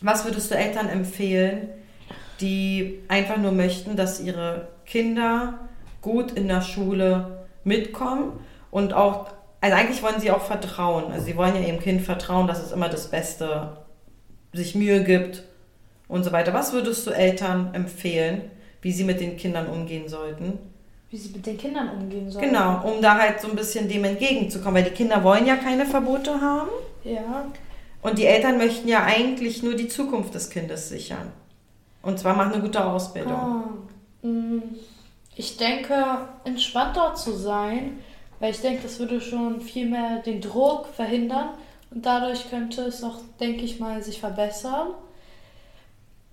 Was 0.00 0.24
würdest 0.24 0.50
du 0.50 0.56
Eltern 0.56 0.88
empfehlen, 0.88 1.68
die 2.40 3.00
einfach 3.08 3.36
nur 3.38 3.52
möchten, 3.52 3.96
dass 3.96 4.20
ihre 4.20 4.68
Kinder 4.84 5.58
gut 6.02 6.32
in 6.32 6.48
der 6.48 6.60
Schule 6.60 7.46
mitkommen 7.64 8.38
und 8.70 8.92
auch, 8.92 9.28
also 9.60 9.76
eigentlich 9.76 10.02
wollen 10.02 10.20
sie 10.20 10.30
auch 10.30 10.42
vertrauen. 10.42 11.10
Also 11.10 11.26
sie 11.26 11.36
wollen 11.36 11.54
ja 11.56 11.62
ihrem 11.62 11.80
Kind 11.80 12.02
vertrauen, 12.02 12.46
dass 12.46 12.62
es 12.62 12.72
immer 12.72 12.88
das 12.88 13.10
Beste 13.10 13.78
sich 14.52 14.74
Mühe 14.74 15.02
gibt 15.02 15.42
und 16.08 16.24
so 16.24 16.32
weiter. 16.32 16.52
Was 16.54 16.72
würdest 16.72 17.06
du 17.06 17.10
Eltern 17.10 17.70
empfehlen, 17.74 18.42
wie 18.82 18.92
sie 18.92 19.04
mit 19.04 19.20
den 19.20 19.36
Kindern 19.36 19.66
umgehen 19.68 20.08
sollten? 20.08 20.58
Wie 21.10 21.16
sie 21.16 21.30
mit 21.30 21.46
den 21.46 21.56
Kindern 21.56 21.90
umgehen 21.90 22.30
sollen. 22.30 22.44
Genau, 22.46 22.82
um 22.84 23.00
da 23.00 23.18
halt 23.18 23.40
so 23.40 23.48
ein 23.48 23.56
bisschen 23.56 23.88
dem 23.88 24.04
entgegenzukommen, 24.04 24.74
weil 24.76 24.90
die 24.90 24.96
Kinder 24.96 25.22
wollen 25.22 25.46
ja 25.46 25.56
keine 25.56 25.86
Verbote 25.86 26.40
haben 26.40 26.68
Ja. 27.04 27.46
und 28.02 28.18
die 28.18 28.26
Eltern 28.26 28.58
möchten 28.58 28.88
ja 28.88 29.04
eigentlich 29.04 29.62
nur 29.62 29.74
die 29.74 29.88
Zukunft 29.88 30.34
des 30.34 30.50
Kindes 30.50 30.88
sichern. 30.88 31.32
Und 32.02 32.18
zwar 32.18 32.36
machen 32.36 32.52
eine 32.52 32.62
gute 32.62 32.84
Ausbildung. 32.84 33.32
Ah, 33.32 33.64
mm, 34.22 34.62
ich 35.34 35.56
denke, 35.56 35.94
entspannter 36.44 37.14
zu 37.14 37.32
sein, 37.32 37.98
weil 38.38 38.50
ich 38.52 38.60
denke, 38.60 38.82
das 38.82 38.98
würde 38.98 39.20
schon 39.20 39.60
viel 39.60 39.86
mehr 39.88 40.18
den 40.24 40.40
Druck 40.40 40.86
verhindern 40.94 41.50
und 41.90 42.04
dadurch 42.06 42.48
könnte 42.50 42.82
es 42.82 43.02
auch, 43.02 43.18
denke 43.40 43.62
ich 43.64 43.80
mal, 43.80 44.02
sich 44.02 44.20
verbessern. 44.20 44.88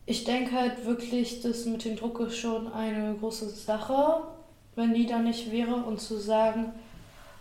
Ich 0.05 0.25
denke 0.25 0.53
halt 0.53 0.85
wirklich, 0.85 1.41
das 1.41 1.65
mit 1.65 1.85
dem 1.85 1.95
Druck 1.95 2.19
ist 2.19 2.37
schon 2.37 2.71
eine 2.73 3.15
große 3.15 3.49
Sache, 3.49 4.23
wenn 4.75 4.93
die 4.93 5.05
da 5.05 5.19
nicht 5.19 5.51
wäre 5.51 5.75
und 5.75 6.01
zu 6.01 6.17
sagen, 6.17 6.73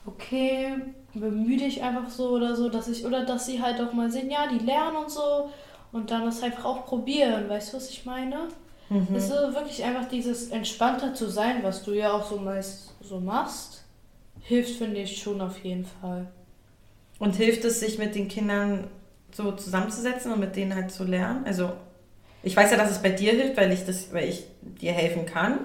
okay, 0.06 0.76
bemühe 1.14 1.58
dich 1.58 1.82
einfach 1.82 2.08
so 2.08 2.30
oder 2.30 2.54
so, 2.56 2.68
dass 2.68 2.88
ich, 2.88 3.04
oder 3.04 3.24
dass 3.24 3.46
sie 3.46 3.60
halt 3.60 3.80
auch 3.80 3.92
mal 3.92 4.10
sehen, 4.10 4.30
ja, 4.30 4.46
die 4.46 4.64
lernen 4.64 4.96
und 4.96 5.10
so 5.10 5.50
und 5.92 6.10
dann 6.10 6.24
das 6.24 6.42
einfach 6.42 6.64
auch 6.64 6.86
probieren, 6.86 7.48
weißt 7.48 7.72
du, 7.72 7.76
was 7.76 7.90
ich 7.90 8.04
meine? 8.06 8.48
Mhm. 8.88 9.08
Es 9.14 9.24
ist 9.24 9.32
wirklich 9.32 9.82
einfach 9.84 10.08
dieses 10.08 10.48
entspannter 10.48 11.14
zu 11.14 11.28
sein, 11.28 11.62
was 11.62 11.82
du 11.82 11.92
ja 11.92 12.12
auch 12.12 12.28
so 12.28 12.38
meist 12.38 12.94
so 13.00 13.20
machst, 13.20 13.84
hilft, 14.40 14.76
finde 14.76 15.00
ich, 15.00 15.20
schon 15.20 15.40
auf 15.40 15.62
jeden 15.64 15.86
Fall. 15.86 16.26
Und 17.18 17.36
hilft 17.36 17.64
es, 17.64 17.80
sich 17.80 17.98
mit 17.98 18.14
den 18.14 18.28
Kindern 18.28 18.88
so 19.32 19.52
zusammenzusetzen 19.52 20.32
und 20.32 20.40
mit 20.40 20.56
denen 20.56 20.74
halt 20.74 20.90
zu 20.90 21.04
lernen? 21.04 21.44
Also, 21.44 21.72
ich 22.42 22.56
weiß 22.56 22.70
ja, 22.70 22.76
dass 22.76 22.90
es 22.90 23.02
bei 23.02 23.10
dir 23.10 23.32
hilft, 23.32 23.56
weil 23.56 23.72
ich, 23.72 23.84
das, 23.86 24.12
weil 24.12 24.28
ich 24.28 24.44
dir 24.62 24.92
helfen 24.92 25.26
kann. 25.26 25.60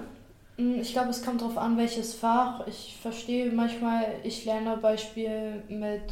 Mm, 0.58 0.80
Ich 0.82 0.92
glaube, 0.94 1.10
es 1.10 1.24
kommt 1.24 1.42
darauf 1.42 1.58
an, 1.58 1.78
welches 1.78 2.14
Fach. 2.16 2.66
Ich 2.68 2.98
verstehe 3.02 3.52
manchmal, 3.52 4.06
ich 4.24 4.46
lerne 4.46 4.78
Beispiel 4.78 5.64
mit, 5.70 6.04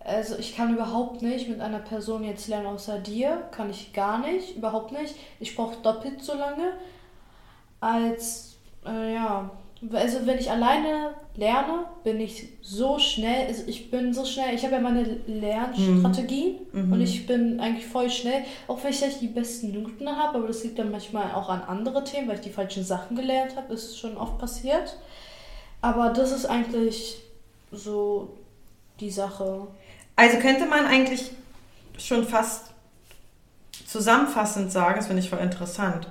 also 0.00 0.38
ich 0.38 0.56
kann 0.56 0.74
überhaupt 0.74 1.22
nicht 1.22 1.48
mit 1.48 1.60
einer 1.60 1.78
Person 1.80 2.24
jetzt 2.24 2.48
lernen 2.48 2.66
außer 2.66 2.98
dir, 3.00 3.48
kann 3.52 3.70
ich 3.70 3.92
gar 3.92 4.18
nicht, 4.18 4.56
überhaupt 4.56 4.92
nicht. 4.92 5.16
Ich 5.40 5.56
brauche 5.56 5.80
doppelt 5.82 6.22
so 6.22 6.34
lange 6.34 6.74
als, 7.80 8.56
äh, 8.86 9.14
ja, 9.14 9.50
also 9.92 10.26
wenn 10.26 10.38
ich 10.38 10.50
alleine 10.50 11.10
lerne, 11.36 11.86
bin 12.04 12.20
ich 12.20 12.48
so 12.62 12.98
schnell, 12.98 13.46
also 13.48 13.64
ich 13.66 13.90
bin 13.90 14.14
so 14.14 14.24
schnell, 14.24 14.54
ich 14.54 14.62
habe 14.64 14.74
ja 14.76 14.80
meine 14.80 15.02
Lernstrategien 15.26 16.60
Mhm. 16.72 16.92
und 16.92 17.00
ich 17.00 17.26
bin 17.26 17.58
eigentlich 17.60 17.86
voll 17.86 18.08
schnell, 18.08 18.44
auch 18.68 18.82
wenn 18.84 18.90
ich 18.90 19.00
nicht 19.00 19.20
die 19.20 19.28
besten 19.28 19.72
Noten 19.72 20.08
habe, 20.08 20.38
aber 20.38 20.46
das 20.46 20.62
liegt 20.62 20.78
dann 20.78 20.90
manchmal 20.92 21.32
auch 21.32 21.48
an 21.48 21.62
andere 21.62 22.04
Themen, 22.04 22.28
weil 22.28 22.36
ich 22.36 22.42
die 22.42 22.50
falschen 22.50 22.84
Sachen 22.84 23.16
gelernt 23.16 23.56
habe, 23.56 23.74
ist 23.74 23.98
schon 23.98 24.16
oft 24.16 24.38
passiert. 24.38 24.96
Aber 25.80 26.10
das 26.10 26.30
ist 26.32 26.46
eigentlich 26.46 27.18
so 27.72 28.30
die 29.00 29.10
Sache. 29.10 29.66
Also 30.16 30.38
könnte 30.38 30.66
man 30.66 30.86
eigentlich 30.86 31.30
schon 31.98 32.24
fast 32.24 32.70
zusammenfassend 33.86 34.70
sagen, 34.72 34.96
das 34.96 35.06
finde 35.08 35.22
ich 35.22 35.30
voll 35.30 35.40
interessant. 35.40 36.08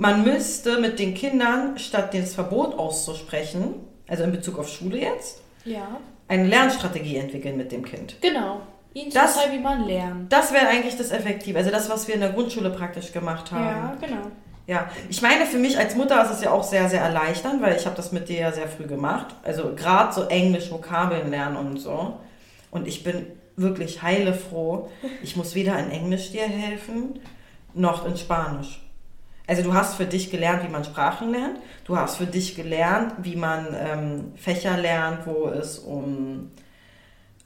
Man 0.00 0.22
müsste 0.22 0.78
mit 0.80 1.00
den 1.00 1.12
Kindern, 1.14 1.76
statt 1.76 2.14
das 2.14 2.32
Verbot 2.34 2.78
auszusprechen, 2.78 3.74
also 4.06 4.22
in 4.22 4.30
Bezug 4.30 4.56
auf 4.60 4.68
Schule 4.68 4.98
jetzt, 5.00 5.40
Ja, 5.64 5.88
eine 6.28 6.46
Lernstrategie 6.46 7.16
entwickeln 7.16 7.56
mit 7.56 7.72
dem 7.72 7.84
Kind. 7.84 8.14
genau. 8.20 8.60
Ihnen 8.94 9.10
Das- 9.12 9.34
zu 9.34 9.50
wie 9.52 9.58
man 9.58 9.84
lernt. 9.86 10.32
Das 10.32 10.52
wäre 10.52 10.68
eigentlich 10.68 10.96
das 10.96 11.10
Effektive, 11.10 11.58
also 11.58 11.70
das, 11.70 11.90
was 11.90 12.06
wir 12.06 12.14
in 12.14 12.20
der 12.20 12.30
Grundschule 12.30 12.70
praktisch 12.70 13.12
gemacht 13.12 13.50
haben. 13.50 13.64
Ja, 13.64 13.96
genau. 14.00 14.22
Ja, 14.68 14.88
ich 15.08 15.20
meine, 15.20 15.46
für 15.46 15.58
mich 15.58 15.76
als 15.78 15.94
Mutter 15.96 16.22
ist 16.24 16.30
es 16.30 16.42
ja 16.42 16.52
auch 16.52 16.62
sehr, 16.62 16.88
sehr 16.88 17.00
erleichternd, 17.02 17.60
weil 17.60 17.76
ich 17.76 17.84
habe 17.84 17.96
das 17.96 18.12
mit 18.12 18.28
dir 18.28 18.38
ja 18.40 18.52
sehr 18.52 18.68
früh 18.68 18.84
gemacht. 18.86 19.34
Also 19.42 19.74
gerade 19.74 20.12
so 20.14 20.24
Englisch, 20.24 20.70
Vokabeln 20.70 21.30
lernen 21.30 21.56
und 21.56 21.78
so. 21.78 22.18
Und 22.70 22.86
ich 22.86 23.02
bin 23.02 23.26
wirklich 23.56 24.00
heilefroh. 24.02 24.88
Ich 25.22 25.36
muss 25.36 25.54
weder 25.56 25.76
in 25.78 25.90
Englisch 25.90 26.30
dir 26.30 26.42
helfen, 26.46 27.18
noch 27.74 28.06
in 28.06 28.16
Spanisch. 28.16 28.80
Also 29.48 29.62
du 29.62 29.72
hast 29.72 29.94
für 29.96 30.04
dich 30.04 30.30
gelernt, 30.30 30.62
wie 30.62 30.70
man 30.70 30.84
Sprachen 30.84 31.32
lernt. 31.32 31.58
Du 31.84 31.96
hast 31.96 32.18
für 32.18 32.26
dich 32.26 32.54
gelernt, 32.54 33.14
wie 33.22 33.34
man 33.34 33.74
ähm, 33.74 34.32
Fächer 34.36 34.76
lernt, 34.76 35.26
wo 35.26 35.48
es 35.48 35.78
um 35.78 36.50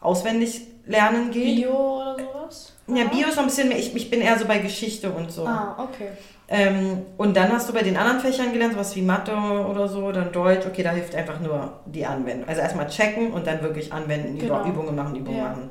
auswendig 0.00 0.62
lernen 0.84 1.30
geht. 1.30 1.56
Bio 1.56 2.00
oder 2.00 2.16
sowas? 2.16 2.72
Ja, 2.88 3.04
Bio 3.04 3.28
ist 3.28 3.36
noch 3.36 3.44
ein 3.44 3.48
bisschen 3.48 3.68
mehr, 3.68 3.78
ich, 3.78 3.94
ich 3.94 4.10
bin 4.10 4.20
eher 4.20 4.36
so 4.36 4.46
bei 4.46 4.58
Geschichte 4.58 5.12
und 5.12 5.30
so. 5.30 5.46
Ah, 5.46 5.76
okay. 5.78 6.08
Ähm, 6.48 7.02
und 7.18 7.36
dann 7.36 7.52
hast 7.52 7.68
du 7.68 7.72
bei 7.72 7.82
den 7.82 7.96
anderen 7.96 8.18
Fächern 8.18 8.52
gelernt, 8.52 8.72
sowas 8.72 8.96
wie 8.96 9.02
Mathe 9.02 9.36
oder 9.36 9.86
so, 9.86 10.10
dann 10.10 10.32
Deutsch, 10.32 10.66
okay, 10.66 10.82
da 10.82 10.90
hilft 10.90 11.14
einfach 11.14 11.38
nur 11.38 11.80
die 11.86 12.04
Anwendung. 12.04 12.48
Also 12.48 12.62
erstmal 12.62 12.88
checken 12.88 13.32
und 13.32 13.46
dann 13.46 13.62
wirklich 13.62 13.92
anwenden, 13.92 14.38
Genau. 14.38 14.64
Übungen 14.64 14.96
machen, 14.96 15.14
Übungen 15.14 15.38
Ja. 15.38 15.48
machen. 15.50 15.70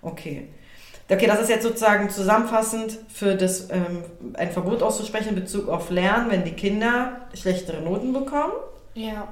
Okay. 0.00 0.46
Okay, 1.10 1.26
das 1.26 1.40
ist 1.40 1.50
jetzt 1.50 1.62
sozusagen 1.64 2.08
zusammenfassend 2.08 2.98
für 3.08 3.34
das, 3.34 3.68
ähm, 3.70 4.04
ein 4.34 4.50
Verbot 4.50 4.82
auszusprechen 4.82 5.30
in 5.30 5.34
Bezug 5.34 5.68
auf 5.68 5.90
Lernen, 5.90 6.30
wenn 6.30 6.44
die 6.44 6.52
Kinder 6.52 7.26
schlechtere 7.34 7.82
Noten 7.82 8.12
bekommen. 8.12 8.52
Ja, 8.94 9.28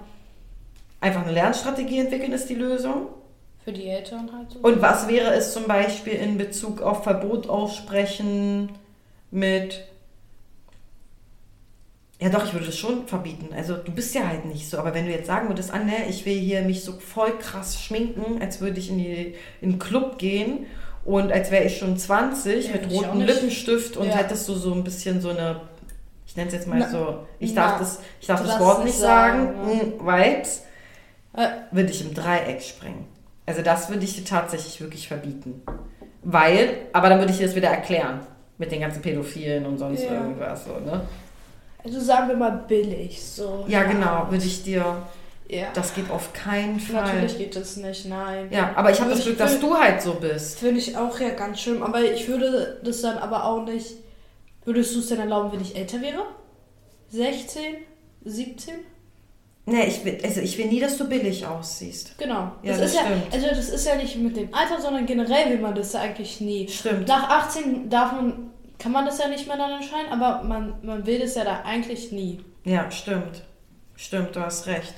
Einfach 1.01 1.23
eine 1.23 1.33
Lernstrategie 1.33 1.99
entwickeln 1.99 2.33
ist 2.33 2.49
die 2.51 2.55
Lösung. 2.55 3.09
für 3.65 3.73
die 3.73 3.87
Eltern 3.89 4.31
halt 4.37 4.51
so. 4.51 4.59
Und 4.59 4.83
was 4.83 5.09
wäre 5.09 5.33
es 5.35 5.53
zum 5.53 5.67
Beispiel 5.67 6.13
in 6.15 6.37
Bezug 6.39 6.83
auf 6.83 7.05
Verbot 7.05 7.49
aussprechen 7.49 8.71
mit. 9.31 9.85
Ja, 12.21 12.29
doch, 12.29 12.45
ich 12.45 12.53
würde 12.53 12.67
es 12.69 12.77
schon 12.77 13.07
verbieten. 13.07 13.49
Also, 13.55 13.77
du 13.77 13.93
bist 13.93 14.15
ja 14.15 14.27
halt 14.29 14.45
nicht 14.45 14.69
so. 14.69 14.79
Aber 14.79 14.93
wenn 14.93 15.07
du 15.07 15.11
jetzt 15.11 15.27
sagen 15.27 15.49
würdest, 15.49 15.71
Anne, 15.73 16.07
ich 16.11 16.27
will 16.27 16.39
hier 16.39 16.61
mich 16.63 16.85
so 16.85 16.93
voll 16.93 17.39
krass 17.39 17.81
schminken, 17.83 18.43
als 18.43 18.61
würde 18.61 18.79
ich 18.79 18.91
in, 18.91 18.99
die, 18.99 19.35
in 19.63 19.73
den 19.73 19.79
Club 19.79 20.19
gehen 20.19 20.67
und 21.19 21.33
als 21.33 21.51
wäre 21.51 21.65
ich 21.65 21.79
schon 21.79 21.97
20 21.97 22.67
Ja, 22.69 22.73
mit 22.75 22.91
rotem. 22.91 23.21
Lippenstift 23.21 23.97
und 23.97 24.07
Ja. 24.09 24.15
hättest 24.15 24.49
du 24.49 24.55
so 24.55 24.73
ein 24.73 24.85
bisschen 24.85 25.21
so 25.21 25.31
eine. 25.31 25.61
Ich 26.27 26.37
nenne 26.37 26.49
es 26.49 26.55
jetzt 26.55 26.69
mal 26.69 26.79
Na, 26.79 26.89
so. 26.89 27.27
Ich 27.41 27.55
na, 27.55 27.67
darf 27.69 27.79
das, 27.81 27.99
ich 28.21 28.27
darf 28.29 28.43
das 28.45 28.61
Wort 28.61 28.85
nicht 28.85 28.97
sagen, 28.99 29.55
sagen. 29.57 29.97
mm, 30.03 30.07
Vibes 30.07 30.63
Äh, 31.33 31.47
würde 31.71 31.91
ich 31.91 32.01
im 32.05 32.13
Dreieck 32.15 32.61
springen. 32.63 33.07
Also 33.47 33.63
das 33.63 33.89
würde 33.89 34.05
ich 34.05 34.15
dir 34.17 34.25
tatsächlich 34.25 34.81
wirklich 34.81 35.09
verbieten. 35.09 35.63
Weil, 36.23 36.69
aber 36.93 37.09
dann 37.09 37.19
würde 37.19 37.33
ich 37.33 37.39
dir 37.39 37.47
das 37.47 37.55
wieder 37.57 37.69
erklären. 37.69 38.21
Mit 38.59 38.71
den 38.73 38.81
ganzen 38.81 39.01
Pädophilen 39.01 39.65
und 39.65 39.79
sonst 39.79 40.03
Ja. 40.05 40.13
irgendwas 40.15 40.65
so, 40.65 40.73
ne? 40.79 41.01
also 41.83 41.99
sagen 41.99 42.29
wir 42.29 42.37
mal 42.37 42.51
billig, 42.69 43.25
so. 43.25 43.65
Ja, 43.67 43.85
genau, 43.85 44.27
würde 44.29 44.45
ich 44.45 44.63
dir. 44.63 44.85
Ja. 45.51 45.69
Das 45.75 45.95
geht 45.95 46.11
auf 46.11 46.33
keinen 46.33 46.79
Fall. 46.79 47.03
Natürlich 47.03 47.39
geht 47.39 47.57
das 47.57 47.77
nicht, 47.77 48.07
nein. 48.07 48.49
Ja, 48.53 48.73
aber 48.77 48.93
ich 48.93 49.01
habe 49.01 49.11
das 49.11 49.25
Glück, 49.25 49.39
dass 49.39 49.59
du 49.59 49.75
halt 49.77 50.01
so 50.01 50.15
bist. 50.15 50.61
Finde 50.61 50.79
ich 50.79 50.97
auch 50.97 51.19
ja 51.19 51.31
ganz 51.31 51.61
schlimm, 51.61 51.83
aber 51.83 52.03
ich 52.03 52.29
würde 52.29 52.81
das 52.85 53.01
dann 53.03 53.19
aber 53.19 53.45
auch 53.45 53.65
nicht. 53.65 53.97
Würdest 54.65 54.95
du 54.95 55.01
es 55.01 55.09
denn 55.09 55.19
erlauben, 55.19 55.51
wenn 55.53 55.61
ich 55.61 55.75
älter 55.75 56.01
wäre? 56.01 56.23
16? 57.09 57.63
17? 58.25 58.75
Nee, 59.67 59.87
ich 59.87 60.05
will, 60.05 60.19
also 60.23 60.41
ich 60.41 60.57
will 60.59 60.67
nie, 60.67 60.81
dass 60.81 60.99
du 60.99 61.09
billig 61.09 61.47
aussiehst. 61.47 62.17
Genau. 62.19 62.53
Ja, 62.63 62.73
das, 62.73 62.79
das 62.79 62.91
ist 62.91 62.97
ja, 62.97 63.07
stimmt. 63.07 63.35
also 63.35 63.47
das 63.49 63.69
ist 63.69 63.87
ja 63.87 63.95
nicht 63.97 64.17
mit 64.17 64.37
dem 64.37 64.55
Alter, 64.55 64.81
sondern 64.81 65.07
generell 65.07 65.51
will 65.51 65.59
man 65.59 65.75
das 65.75 65.93
ja 65.93 66.01
eigentlich 66.01 66.41
nie. 66.41 66.69
Stimmt. 66.69 67.09
Nach 67.09 67.29
18 67.29 67.91
darf 67.91 68.13
man, 68.13 68.51
kann 68.79 68.93
man 68.93 69.05
das 69.05 69.19
ja 69.19 69.29
nicht 69.29 69.47
mehr 69.47 69.57
dann 69.57 69.73
entscheiden, 69.73 70.11
aber 70.11 70.43
man, 70.45 70.75
man 70.83 71.07
will 71.07 71.19
das 71.19 71.35
ja 71.35 71.45
da 71.45 71.63
eigentlich 71.65 72.13
nie. 72.13 72.41
Ja, 72.65 72.91
stimmt. 72.91 73.43
Stimmt, 73.97 74.35
du 74.35 74.41
hast 74.41 74.67
recht. 74.67 74.95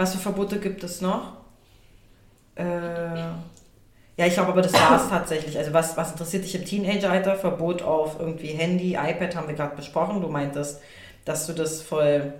Was 0.00 0.14
für 0.14 0.18
Verbote 0.18 0.60
gibt 0.60 0.82
es 0.82 1.02
noch? 1.02 1.32
Äh, 2.54 2.64
ja, 2.64 4.26
ich 4.26 4.32
glaube 4.32 4.52
aber, 4.52 4.62
das 4.62 4.72
war 4.72 4.96
es 4.96 5.08
tatsächlich. 5.10 5.58
Also 5.58 5.74
was, 5.74 5.94
was 5.94 6.12
interessiert 6.12 6.42
dich 6.42 6.54
im 6.54 6.64
Teenageralter? 6.64 7.36
Verbot 7.36 7.82
auf 7.82 8.18
irgendwie 8.18 8.46
Handy, 8.46 8.94
iPad 8.94 9.36
haben 9.36 9.48
wir 9.48 9.54
gerade 9.54 9.76
besprochen. 9.76 10.22
Du 10.22 10.28
meintest, 10.28 10.80
dass 11.26 11.46
du 11.46 11.52
das 11.52 11.82
voll 11.82 12.32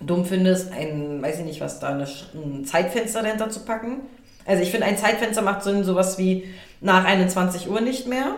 dumm 0.00 0.24
findest, 0.24 0.72
ein, 0.72 1.22
weiß 1.22 1.38
ich 1.38 1.44
nicht 1.44 1.60
was, 1.60 1.78
da 1.78 1.90
eine, 1.90 2.08
ein 2.34 2.64
Zeitfenster 2.64 3.22
dahinter 3.22 3.50
zu 3.50 3.60
packen. 3.60 4.00
Also 4.44 4.64
ich 4.64 4.72
finde, 4.72 4.86
ein 4.86 4.98
Zeitfenster 4.98 5.42
macht 5.42 5.62
Sinn, 5.62 5.84
sowas 5.84 6.18
wie 6.18 6.52
nach 6.80 7.04
21 7.04 7.70
Uhr 7.70 7.82
nicht 7.82 8.08
mehr. 8.08 8.34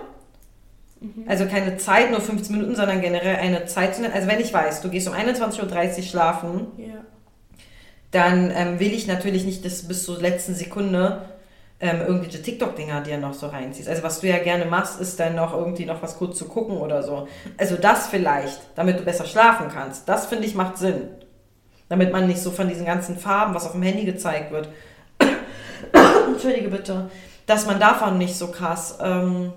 Also 1.26 1.46
keine 1.46 1.78
Zeit, 1.78 2.10
nur 2.10 2.20
15 2.20 2.54
Minuten, 2.54 2.76
sondern 2.76 3.00
generell 3.00 3.36
eine 3.36 3.64
Zeit 3.64 3.94
zu 3.94 4.02
nennen. 4.02 4.12
Also 4.12 4.28
wenn 4.28 4.40
ich 4.40 4.52
weiß, 4.52 4.82
du 4.82 4.90
gehst 4.90 5.08
um 5.08 5.14
21.30 5.14 5.96
Uhr 5.96 6.02
schlafen, 6.02 6.66
Ja. 6.76 6.96
Dann 8.16 8.50
ähm, 8.50 8.80
will 8.80 8.94
ich 8.94 9.06
natürlich 9.06 9.44
nicht, 9.44 9.62
dass 9.66 9.86
bis 9.86 10.04
zur 10.04 10.18
letzten 10.18 10.54
Sekunde 10.54 11.26
ähm, 11.80 12.00
irgendwelche 12.00 12.40
TikTok-Dinger 12.40 13.02
dir 13.02 13.18
noch 13.18 13.34
so 13.34 13.48
reinziehst. 13.48 13.90
Also 13.90 14.02
was 14.02 14.20
du 14.20 14.26
ja 14.26 14.38
gerne 14.38 14.64
machst, 14.64 14.98
ist 14.98 15.20
dann 15.20 15.34
noch 15.34 15.52
irgendwie 15.52 15.84
noch 15.84 16.00
was 16.00 16.16
kurz 16.16 16.38
zu 16.38 16.46
gucken 16.48 16.78
oder 16.78 17.02
so. 17.02 17.28
Also 17.58 17.76
das 17.76 18.06
vielleicht, 18.06 18.58
damit 18.74 18.98
du 18.98 19.04
besser 19.04 19.26
schlafen 19.26 19.68
kannst. 19.68 20.08
Das 20.08 20.24
finde 20.24 20.46
ich 20.46 20.54
macht 20.54 20.78
Sinn. 20.78 21.08
Damit 21.90 22.10
man 22.10 22.26
nicht 22.26 22.40
so 22.40 22.50
von 22.50 22.70
diesen 22.70 22.86
ganzen 22.86 23.18
Farben, 23.18 23.54
was 23.54 23.66
auf 23.66 23.72
dem 23.72 23.82
Handy 23.82 24.06
gezeigt 24.06 24.50
wird, 24.50 24.70
entschuldige 26.26 26.70
bitte, 26.70 27.10
dass 27.44 27.66
man 27.66 27.78
davon 27.78 28.16
nicht 28.16 28.36
so 28.36 28.50
krass 28.50 28.98
ähm, 29.02 29.52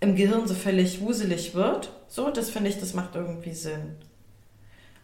im 0.00 0.16
Gehirn 0.16 0.48
so 0.48 0.54
völlig 0.54 1.00
wuselig 1.00 1.54
wird. 1.54 1.92
So, 2.08 2.30
das 2.30 2.50
finde 2.50 2.68
ich, 2.68 2.80
das 2.80 2.94
macht 2.94 3.14
irgendwie 3.14 3.54
Sinn. 3.54 3.96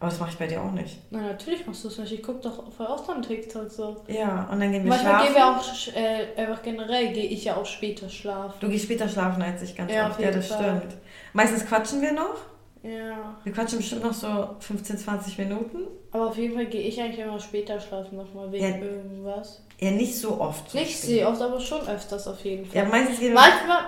Aber 0.01 0.09
das 0.09 0.19
mache 0.19 0.29
ich 0.31 0.37
bei 0.37 0.47
dir 0.47 0.61
auch 0.61 0.71
nicht. 0.71 0.97
Na, 1.09 1.19
natürlich 1.21 1.67
machst 1.67 1.83
du 1.83 1.89
es 1.89 1.97
nicht. 1.97 2.13
Ich 2.13 2.23
gucke 2.23 2.39
doch 2.41 2.71
voll 2.71 2.85
oft 2.85 3.09
an 3.09 3.21
TikTok 3.21 3.69
so. 3.69 3.97
Ja, 4.07 4.47
und 4.49 4.61
dann 4.61 4.71
gehen 4.71 4.83
wir 4.85 4.91
Manchmal 4.91 5.25
schlafen. 5.25 5.25
gehen 5.25 5.35
wir 5.35 5.47
auch, 5.47 6.37
äh, 6.37 6.41
einfach 6.41 6.61
generell 6.63 7.11
gehe 7.11 7.25
ich 7.25 7.43
ja 7.43 7.57
auch 7.57 7.65
später 7.65 8.07
schlafen. 8.09 8.55
Du 8.61 8.69
gehst 8.69 8.85
später 8.85 9.09
schlafen 9.09 9.41
als 9.41 9.61
ich 9.61 9.75
ganz 9.75 9.91
Ja, 9.91 10.07
oft. 10.09 10.19
Ja, 10.21 10.31
das 10.31 10.47
Fall. 10.47 10.77
stimmt. 10.79 10.97
Meistens 11.33 11.65
quatschen 11.65 12.01
wir 12.01 12.13
noch. 12.13 12.35
Ja. 12.81 13.35
Wir 13.43 13.51
quatschen 13.51 13.79
bestimmt 13.79 14.03
noch 14.05 14.13
so 14.13 14.51
15, 14.61 14.97
20 14.99 15.37
Minuten. 15.37 15.79
Aber 16.11 16.27
auf 16.27 16.37
jeden 16.37 16.55
Fall 16.55 16.67
gehe 16.67 16.81
ich 16.81 17.01
eigentlich 17.01 17.19
immer 17.19 17.37
später 17.39 17.77
schlafen 17.81 18.15
nochmal 18.17 18.49
wegen 18.53 18.63
Ja. 18.63 18.77
irgendwas. 18.77 19.61
Ja, 19.81 19.91
nicht 19.91 20.17
so 20.17 20.39
oft. 20.39 20.71
So 20.71 20.77
Nicht 20.77 20.97
sehr 20.97 21.27
oft, 21.27 21.41
aber 21.41 21.59
schon 21.59 21.81
öfters 21.87 22.25
auf 22.25 22.39
jeden 22.45 22.65
Fall. 22.65 22.83
Ja, 22.83 22.87
meistens 22.87 23.19
gehen 23.19 23.33
wir. 23.33 23.35
Manchmal, 23.35 23.79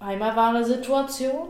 einmal 0.00 0.34
war 0.34 0.48
eine 0.48 0.64
Situation, 0.64 1.48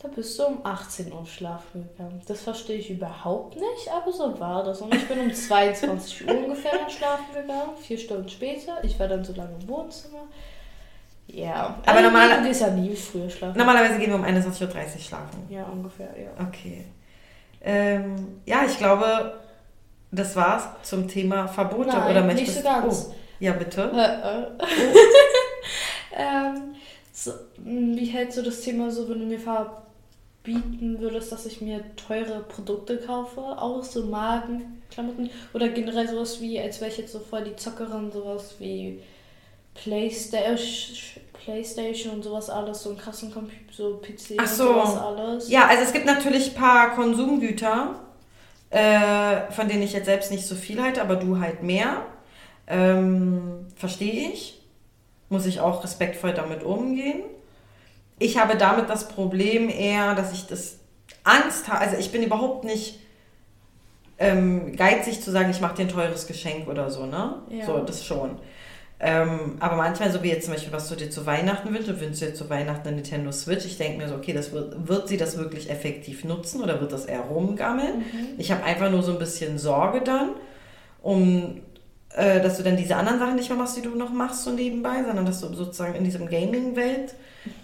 da 0.00 0.08
bist 0.08 0.38
du 0.38 0.44
um 0.46 0.58
18 0.64 1.12
Uhr 1.12 1.26
schlafen 1.26 1.88
gegangen. 1.88 2.22
Das 2.26 2.42
verstehe 2.42 2.78
ich 2.78 2.88
überhaupt 2.90 3.56
nicht, 3.56 3.90
aber 3.92 4.12
so 4.12 4.38
war 4.38 4.62
das. 4.62 4.80
Und 4.80 4.94
ich 4.94 5.06
bin 5.08 5.18
um 5.18 5.32
22 5.34 6.26
Uhr 6.28 6.36
ungefähr 6.44 6.72
dann 6.78 6.88
schlafen 6.90 7.34
gegangen, 7.34 7.76
vier 7.80 7.98
Stunden 7.98 8.28
später. 8.28 8.82
Ich 8.84 8.98
war 9.00 9.08
dann 9.08 9.24
so 9.24 9.32
lange 9.34 9.54
im 9.60 9.68
Wohnzimmer. 9.68 10.22
Ja, 11.26 11.76
Aber 11.84 11.98
äh, 11.98 12.02
normaler- 12.02 12.38
Du 12.38 12.44
gehst 12.44 12.60
ja 12.60 12.70
nie 12.70 12.94
früher 12.94 13.28
schlafen. 13.28 13.58
Normalerweise 13.58 13.98
gehen 13.98 14.10
wir 14.10 14.14
um 14.16 14.24
21.30 14.24 14.62
Uhr 14.94 15.00
schlafen. 15.00 15.46
Ja, 15.50 15.64
ungefähr, 15.64 16.08
ja. 16.18 16.30
Okay. 16.46 16.84
Ähm, 17.60 18.40
ja, 18.46 18.64
ich 18.64 18.78
glaube, 18.78 19.34
das 20.12 20.34
war's 20.36 20.68
zum 20.84 21.08
Thema 21.08 21.48
Verbote. 21.48 21.88
Nein, 21.88 22.10
Oder 22.12 22.20
nicht 22.22 22.36
möchtest 22.36 22.58
so 22.58 22.62
ganz. 22.64 23.08
Oh, 23.10 23.14
ja, 23.40 23.52
bitte. 23.52 23.90
Äh, 23.92 24.62
äh. 24.62 24.94
ähm, 26.16 26.74
so, 27.12 27.32
mh, 27.58 27.96
wie 27.98 28.06
hältst 28.06 28.38
du 28.38 28.42
das 28.42 28.60
Thema 28.60 28.90
so, 28.90 29.08
wenn 29.08 29.18
du 29.20 29.26
mir 29.26 29.40
verbieten 30.42 31.00
würdest, 31.00 31.32
dass 31.32 31.46
ich 31.46 31.60
mir 31.60 31.82
teure 31.96 32.40
Produkte 32.40 32.98
kaufe, 32.98 33.40
auch 33.40 33.82
so 33.82 34.04
Markenklamotten 34.04 35.30
oder 35.52 35.68
generell 35.68 36.08
sowas 36.08 36.40
wie, 36.40 36.58
als 36.58 36.80
wäre 36.80 36.90
ich 36.90 36.98
jetzt 36.98 37.12
so 37.12 37.20
voll 37.20 37.44
die 37.44 37.56
Zockerin, 37.56 38.10
sowas 38.10 38.54
wie 38.58 39.00
Playstation, 39.74 40.96
Playstation 41.44 42.14
und 42.14 42.22
sowas 42.24 42.50
alles, 42.50 42.82
so 42.82 42.90
einen 42.90 42.98
krassen 42.98 43.32
Computer, 43.32 43.62
so 43.70 43.98
PC 43.98 44.36
Ach 44.38 44.42
und 44.42 44.48
so. 44.48 44.66
sowas 44.66 44.96
alles. 44.96 45.50
Ja, 45.50 45.66
also 45.66 45.82
es 45.82 45.92
gibt 45.92 46.06
natürlich 46.06 46.50
ein 46.50 46.54
paar 46.54 46.94
Konsumgüter, 46.94 47.94
äh, 48.70 49.50
von 49.50 49.68
denen 49.68 49.82
ich 49.82 49.92
jetzt 49.92 50.06
selbst 50.06 50.30
nicht 50.30 50.46
so 50.46 50.54
viel 50.54 50.82
halte, 50.82 51.00
aber 51.00 51.16
du 51.16 51.38
halt 51.40 51.62
mehr. 51.62 52.06
Ähm, 52.66 53.66
Verstehe 53.76 54.30
ich. 54.30 54.60
Muss 55.30 55.46
ich 55.46 55.60
auch 55.60 55.84
respektvoll 55.84 56.32
damit 56.32 56.64
umgehen. 56.64 57.22
Ich 58.18 58.38
habe 58.38 58.56
damit 58.56 58.88
das 58.90 59.08
Problem 59.08 59.68
eher, 59.68 60.14
dass 60.14 60.32
ich 60.32 60.46
das 60.46 60.78
Angst 61.24 61.68
habe. 61.68 61.80
Also 61.80 61.96
ich 61.96 62.10
bin 62.10 62.22
überhaupt 62.22 62.64
nicht 62.64 63.00
ähm, 64.18 64.74
geizig 64.76 65.22
zu 65.22 65.30
sagen, 65.30 65.50
ich 65.50 65.60
mache 65.60 65.76
dir 65.76 65.82
ein 65.82 65.88
teures 65.88 66.26
Geschenk 66.26 66.68
oder 66.68 66.90
so, 66.90 67.06
ne? 67.06 67.42
Ja. 67.50 67.66
So, 67.66 67.78
das 67.78 68.04
schon. 68.04 68.38
Ähm, 69.00 69.56
aber 69.60 69.76
manchmal, 69.76 70.10
so 70.10 70.24
wie 70.24 70.30
jetzt 70.30 70.46
zum 70.46 70.54
Beispiel, 70.54 70.72
was 70.72 70.88
du 70.88 70.96
dir 70.96 71.08
zu 71.08 71.24
Weihnachten 71.24 71.68
wünschst, 71.72 71.88
du 71.88 72.00
wünschst 72.00 72.20
dir 72.20 72.34
zu 72.34 72.50
Weihnachten 72.50 72.88
eine 72.88 72.96
Nintendo 72.96 73.30
Switch. 73.30 73.64
Ich 73.64 73.78
denke 73.78 73.98
mir 73.98 74.08
so, 74.08 74.16
okay, 74.16 74.32
das 74.32 74.50
wird, 74.50 74.88
wird 74.88 75.06
sie 75.06 75.16
das 75.16 75.38
wirklich 75.38 75.70
effektiv 75.70 76.24
nutzen 76.24 76.62
oder 76.62 76.80
wird 76.80 76.92
das 76.92 77.04
eher 77.04 77.20
rumgammeln? 77.20 78.04
Ich 78.38 78.50
habe 78.50 78.64
einfach 78.64 78.90
nur 78.90 79.02
so 79.04 79.12
ein 79.12 79.20
bisschen 79.20 79.56
Sorge 79.58 80.00
dann, 80.00 80.30
um 81.00 81.60
äh, 82.14 82.40
dass 82.40 82.56
du 82.56 82.62
dann 82.62 82.76
diese 82.76 82.96
anderen 82.96 83.18
Sachen 83.18 83.36
nicht 83.36 83.48
mehr 83.48 83.58
machst, 83.58 83.76
die 83.76 83.82
du 83.82 83.90
noch 83.90 84.10
machst 84.10 84.44
so 84.44 84.50
nebenbei, 84.50 85.02
sondern 85.04 85.26
dass 85.26 85.40
du 85.40 85.52
sozusagen 85.52 85.94
in 85.94 86.04
diesem 86.04 86.28
Gaming-Welt 86.28 87.14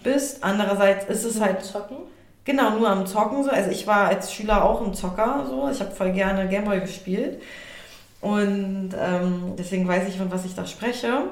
bist. 0.03 0.43
Andererseits 0.43 1.07
ist 1.07 1.25
es 1.25 1.41
halt 1.41 1.65
zocken. 1.65 1.97
Genau, 2.45 2.71
nur 2.71 2.89
am 2.89 3.07
Zocken 3.07 3.43
so. 3.43 3.51
Also 3.51 3.71
ich 3.71 3.87
war 3.87 4.09
als 4.09 4.33
Schüler 4.33 4.65
auch 4.65 4.85
ein 4.85 4.95
Zocker 4.95 5.47
so. 5.49 5.69
Ich 5.71 5.81
habe 5.81 5.93
voll 5.93 6.13
gerne 6.13 6.47
Gameboy 6.49 6.81
gespielt. 6.81 7.41
Und 8.21 8.91
ähm, 8.99 9.55
deswegen 9.59 9.89
weiß 9.89 10.09
ich, 10.09 10.19
von 10.19 10.31
was 10.31 10.45
ich 10.45 10.55
da 10.55 10.67
spreche. 10.67 11.25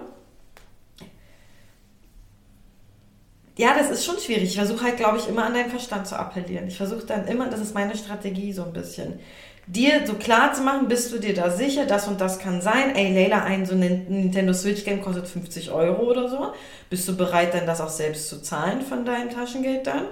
Ja, 3.56 3.74
das 3.76 3.90
ist 3.90 4.04
schon 4.04 4.18
schwierig. 4.18 4.44
Ich 4.44 4.56
versuche 4.56 4.84
halt, 4.84 4.96
glaube 4.96 5.18
ich, 5.18 5.28
immer 5.28 5.44
an 5.44 5.52
deinen 5.54 5.70
Verstand 5.70 6.06
zu 6.06 6.18
appellieren. 6.18 6.68
Ich 6.68 6.76
versuche 6.76 7.04
dann 7.04 7.26
immer, 7.26 7.48
das 7.48 7.60
ist 7.60 7.74
meine 7.74 7.96
Strategie 7.96 8.52
so 8.52 8.64
ein 8.64 8.72
bisschen, 8.72 9.20
dir 9.66 10.06
so 10.06 10.14
klar 10.14 10.52
zu 10.54 10.62
machen, 10.62 10.88
bist 10.88 11.12
du 11.12 11.18
dir 11.18 11.34
da 11.34 11.50
sicher, 11.50 11.86
das 11.86 12.08
und 12.08 12.20
das 12.20 12.38
kann 12.38 12.60
sein. 12.62 12.96
Ey, 12.96 13.12
Leila, 13.14 13.44
ein 13.44 13.66
so 13.66 13.74
ein 13.74 14.06
Nintendo 14.08 14.52
Switch 14.54 14.84
Game 14.84 15.02
kostet 15.02 15.28
50 15.28 15.70
Euro 15.70 16.10
oder 16.10 16.28
so. 16.28 16.52
Bist 16.90 17.06
du 17.08 17.16
bereit, 17.16 17.54
dann 17.54 17.66
das 17.66 17.80
auch 17.80 17.90
selbst 17.90 18.28
zu 18.28 18.40
zahlen 18.42 18.82
von 18.82 19.04
deinem 19.04 19.30
Taschengeld 19.30 19.86
dann? 19.86 20.06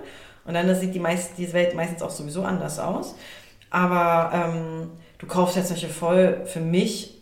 Und 0.45 0.55
dann 0.55 0.75
sieht 0.75 0.95
die, 0.95 1.01
meist, 1.01 1.39
die 1.39 1.53
Welt 1.53 1.75
meistens 1.75 2.03
auch 2.03 2.11
sowieso 2.11 2.43
anders 2.43 2.79
aus. 2.79 3.15
Aber 3.71 4.33
ähm, 4.35 4.91
du 5.19 5.27
kaufst 5.27 5.57
jetzt 5.57 5.69
solche 5.69 5.89
voll 5.89 6.43
für 6.47 6.61
mich, 6.61 7.19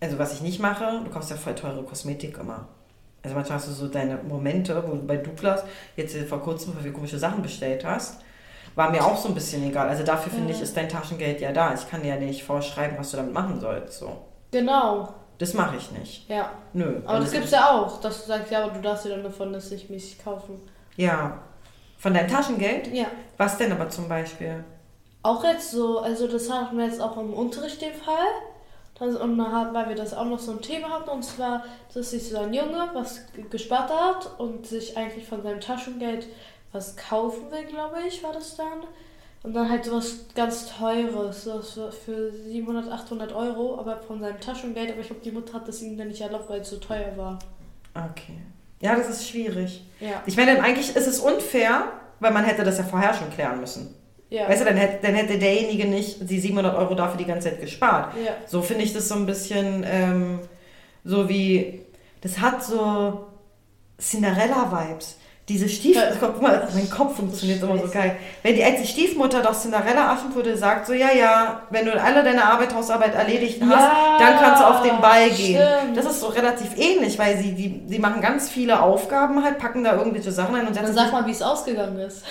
also 0.00 0.18
was 0.18 0.34
ich 0.34 0.42
nicht 0.42 0.60
mache, 0.60 1.02
du 1.04 1.10
kaufst 1.10 1.30
ja 1.30 1.36
voll 1.36 1.54
teure 1.54 1.82
Kosmetik 1.82 2.38
immer. 2.38 2.68
Also 3.22 3.36
manchmal 3.36 3.58
hast 3.58 3.68
du 3.68 3.72
so 3.72 3.88
deine 3.88 4.16
Momente, 4.16 4.82
wo 4.86 4.92
du 4.94 5.06
bei 5.06 5.16
Douglas 5.16 5.62
jetzt 5.96 6.16
vor 6.28 6.40
kurzem 6.40 6.74
viele 6.80 6.92
komische 6.92 7.18
Sachen 7.18 7.42
bestellt 7.42 7.84
hast. 7.84 8.20
War 8.76 8.90
mir 8.90 9.04
auch 9.04 9.16
so 9.16 9.28
ein 9.28 9.34
bisschen 9.34 9.62
egal. 9.68 9.88
Also 9.88 10.04
dafür 10.04 10.32
finde 10.32 10.52
ich, 10.52 10.60
ist 10.60 10.76
dein 10.76 10.88
Taschengeld 10.88 11.40
ja 11.40 11.52
da. 11.52 11.74
Ich 11.74 11.88
kann 11.90 12.02
dir 12.02 12.14
ja 12.14 12.16
nicht 12.20 12.42
vorschreiben, 12.44 12.96
was 12.98 13.10
du 13.10 13.16
damit 13.18 13.34
machen 13.34 13.60
sollst. 13.60 13.98
So. 13.98 14.16
Genau, 14.52 15.12
Das 15.38 15.54
mache 15.54 15.76
ich 15.76 15.90
nicht. 15.92 16.28
ja. 16.28 16.50
Nö. 16.72 17.00
Aber 17.04 17.14
das 17.18 17.26
Also- 17.26 17.32
gibt's 17.32 17.50
ja 17.50 17.68
auch, 17.70 18.00
dass 18.00 18.22
du 18.22 18.28
sagst, 18.28 18.50
ja, 18.52 18.62
aber 18.64 18.72
du 18.72 18.80
darfst 18.80 19.04
dir 19.04 19.10
dann 19.10 19.22
davon 19.24 19.52
das 19.52 19.70
nicht 19.70 19.90
mäßig 19.90 20.22
kaufen. 20.24 20.60
Ja. 20.96 21.38
Von 21.98 22.14
deinem 22.14 22.28
Taschengeld? 22.28 22.86
Ja. 22.94 23.06
Was 23.36 23.58
denn 23.58 23.72
aber 23.72 23.88
zum 23.90 24.08
Beispiel? 24.08 24.64
Auch 25.22 25.44
jetzt 25.44 25.70
so, 25.72 25.98
also 25.98 26.26
das 26.28 26.50
hatten 26.50 26.78
wir 26.78 26.86
jetzt 26.86 27.00
auch 27.00 27.18
im 27.18 27.34
Unterricht 27.34 27.82
den 27.82 27.92
Fall. 27.92 28.14
Das, 29.00 29.16
und 29.16 29.36
dann 29.38 29.50
hat, 29.52 29.74
weil 29.74 29.88
wir 29.88 29.96
das 29.96 30.14
auch 30.14 30.26
noch 30.26 30.38
so 30.38 30.52
ein 30.52 30.60
Thema 30.60 30.90
hatten, 30.90 31.10
und 31.10 31.24
zwar, 31.24 31.64
dass 31.92 32.10
sich 32.10 32.28
so 32.28 32.38
ein 32.38 32.54
Junge 32.54 32.88
was 32.92 33.22
gespart 33.50 33.90
hat 33.90 34.38
und 34.38 34.66
sich 34.66 34.96
eigentlich 34.96 35.26
von 35.26 35.42
seinem 35.42 35.60
Taschengeld 35.60 36.26
was 36.72 36.96
kaufen 36.96 37.50
will, 37.50 37.64
glaube 37.64 37.96
ich, 38.06 38.22
war 38.22 38.32
das 38.32 38.56
dann. 38.56 38.84
Und 39.42 39.54
dann 39.54 39.68
halt 39.70 39.86
sowas 39.86 40.26
ganz 40.36 40.66
Teures, 40.76 41.44
so 41.44 41.60
für- 41.62 41.90
für 41.90 42.30
700, 42.30 42.92
800 42.92 43.32
Euro, 43.32 43.78
aber 43.78 43.96
von 43.96 44.20
seinem 44.20 44.38
Taschengeld. 44.38 44.90
Aber 44.92 45.00
ich 45.00 45.06
glaube, 45.06 45.22
die 45.24 45.32
Mutter 45.32 45.54
hat 45.54 45.66
das 45.66 45.80
ihm 45.82 45.96
dann 45.96 46.08
nicht 46.08 46.20
erlaubt, 46.20 46.48
weil 46.50 46.60
es 46.60 46.68
so 46.70 46.76
teuer 46.76 47.16
war. 47.16 47.38
Okay. 47.94 48.36
Ja, 48.82 48.94
das 48.96 49.08
ist 49.08 49.28
schwierig. 49.28 49.82
Ja. 49.98 50.22
Ich 50.26 50.36
meine, 50.36 50.62
eigentlich 50.62 50.94
ist 50.94 51.06
es 51.08 51.18
unfair, 51.20 51.84
weil 52.20 52.32
man 52.32 52.44
hätte 52.44 52.62
das 52.64 52.76
ja 52.78 52.84
vorher 52.84 53.14
schon 53.14 53.30
klären 53.30 53.58
müssen. 53.60 53.94
Ja. 54.30 54.48
Weißt 54.48 54.60
du, 54.60 54.64
dann 54.64 54.76
hätte, 54.76 54.98
dann 55.06 55.14
hätte 55.14 55.38
derjenige 55.38 55.86
nicht 55.88 56.30
die 56.30 56.38
700 56.38 56.76
Euro 56.76 56.94
dafür 56.94 57.18
die 57.18 57.24
ganze 57.24 57.48
Zeit 57.50 57.60
gespart. 57.60 58.14
Ja. 58.24 58.32
So 58.46 58.62
finde 58.62 58.84
ich 58.84 58.92
das 58.92 59.08
so 59.08 59.16
ein 59.16 59.26
bisschen 59.26 59.84
ähm, 59.90 60.38
so 61.04 61.28
wie, 61.28 61.82
das 62.20 62.38
hat 62.40 62.62
so 62.62 63.26
Cinderella-Vibes. 64.00 65.16
Diese 65.48 65.68
Stief... 65.68 65.96
Ja. 65.96 66.12
Guck 66.20 66.40
mal, 66.40 66.68
mein 66.74 66.88
Kopf 66.88 67.16
funktioniert 67.16 67.60
immer 67.60 67.76
so 67.76 67.88
geil. 67.88 68.16
Wenn 68.44 68.54
die, 68.54 68.62
als 68.62 68.80
die 68.80 68.86
Stiefmutter 68.86 69.42
doch 69.42 69.52
Cinderella 69.58 70.12
Aschenputtel 70.12 70.56
sagt, 70.56 70.86
so, 70.86 70.92
ja, 70.92 71.08
ja, 71.12 71.62
wenn 71.70 71.86
du 71.86 72.00
alle 72.00 72.22
deine 72.22 72.44
Arbeit, 72.44 72.72
Hausarbeit 72.72 73.16
erledigt 73.16 73.60
hast, 73.60 73.72
Ja, 73.72 74.16
dann 74.20 74.38
kannst 74.38 74.62
du 74.62 74.66
auf 74.66 74.82
den 74.82 75.00
Ball 75.00 75.28
gehen. 75.30 75.60
stimmt. 75.60 75.96
Das 75.96 76.04
ist 76.06 76.20
so 76.20 76.28
relativ 76.28 76.76
ähnlich, 76.78 77.18
weil 77.18 77.36
sie, 77.38 77.52
die, 77.52 77.82
sie 77.86 77.98
machen 77.98 78.20
ganz 78.20 78.48
viele 78.48 78.80
Aufgaben 78.80 79.42
halt, 79.42 79.58
packen 79.58 79.82
da 79.82 79.96
irgendwelche 79.96 80.30
Sachen 80.30 80.54
ein 80.54 80.68
und 80.68 80.76
Dann 80.76 80.84
setzen 80.84 80.94
sag 80.94 81.04
sich- 81.06 81.12
mal, 81.12 81.26
wie 81.26 81.32
es 81.32 81.42
ausgegangen 81.42 81.98
ist. 81.98 82.22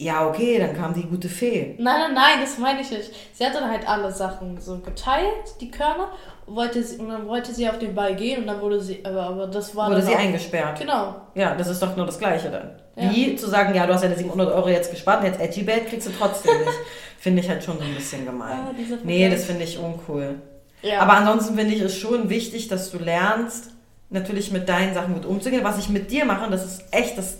Ja, 0.00 0.26
okay, 0.26 0.58
dann 0.58 0.74
kam 0.74 0.94
die 0.94 1.02
gute 1.02 1.28
Fee. 1.28 1.74
Nein, 1.76 2.00
nein, 2.00 2.14
nein, 2.14 2.40
das 2.40 2.56
meine 2.56 2.80
ich 2.80 2.90
nicht. 2.90 3.10
Sie 3.34 3.44
hat 3.44 3.54
dann 3.54 3.70
halt 3.70 3.86
alle 3.86 4.10
Sachen 4.10 4.58
so 4.58 4.78
geteilt, 4.78 5.60
die 5.60 5.70
Körner, 5.70 6.08
wollte 6.46 6.82
sie, 6.82 6.96
und 6.96 7.10
dann 7.10 7.28
wollte 7.28 7.52
sie 7.52 7.68
auf 7.68 7.78
den 7.78 7.94
Ball 7.94 8.16
gehen 8.16 8.40
und 8.40 8.46
dann 8.46 8.62
wurde 8.62 8.80
sie, 8.80 9.04
aber, 9.04 9.24
aber 9.24 9.46
das 9.46 9.76
war 9.76 9.90
Wurde 9.90 10.00
sie 10.00 10.14
auch, 10.14 10.18
eingesperrt. 10.18 10.80
Genau. 10.80 11.16
Ja, 11.34 11.54
das 11.54 11.68
ist 11.68 11.82
doch 11.82 11.94
nur 11.98 12.06
das 12.06 12.18
Gleiche 12.18 12.48
dann. 12.48 12.70
Ja. 12.96 13.14
Wie 13.14 13.36
zu 13.36 13.46
sagen, 13.46 13.74
ja, 13.74 13.86
du 13.86 13.92
hast 13.92 14.02
ja 14.02 14.08
die 14.08 14.16
700 14.16 14.54
Euro 14.54 14.70
jetzt 14.70 14.90
gespart 14.90 15.20
und 15.20 15.26
jetzt 15.26 15.38
Edgy 15.38 15.64
Bad 15.64 15.86
kriegst 15.86 16.08
du 16.08 16.12
trotzdem 16.18 16.58
nicht. 16.60 16.70
Finde 17.18 17.42
ich 17.42 17.50
halt 17.50 17.62
schon 17.62 17.76
so 17.76 17.84
ein 17.84 17.94
bisschen 17.94 18.24
gemein. 18.24 18.58
Ah, 18.58 18.74
nee, 19.04 19.28
das 19.28 19.44
finde 19.44 19.64
ich 19.64 19.78
uncool. 19.78 20.36
Ja. 20.80 21.00
Aber 21.00 21.12
ansonsten 21.12 21.54
finde 21.54 21.74
ich 21.74 21.82
es 21.82 21.94
schon 21.94 22.30
wichtig, 22.30 22.68
dass 22.68 22.90
du 22.90 22.96
lernst, 22.96 23.72
natürlich 24.08 24.50
mit 24.50 24.66
deinen 24.66 24.94
Sachen 24.94 25.12
gut 25.12 25.26
umzugehen. 25.26 25.62
Was 25.62 25.78
ich 25.78 25.90
mit 25.90 26.10
dir 26.10 26.24
mache, 26.24 26.46
und 26.46 26.52
das 26.52 26.64
ist 26.64 26.84
echt, 26.90 27.18
das, 27.18 27.36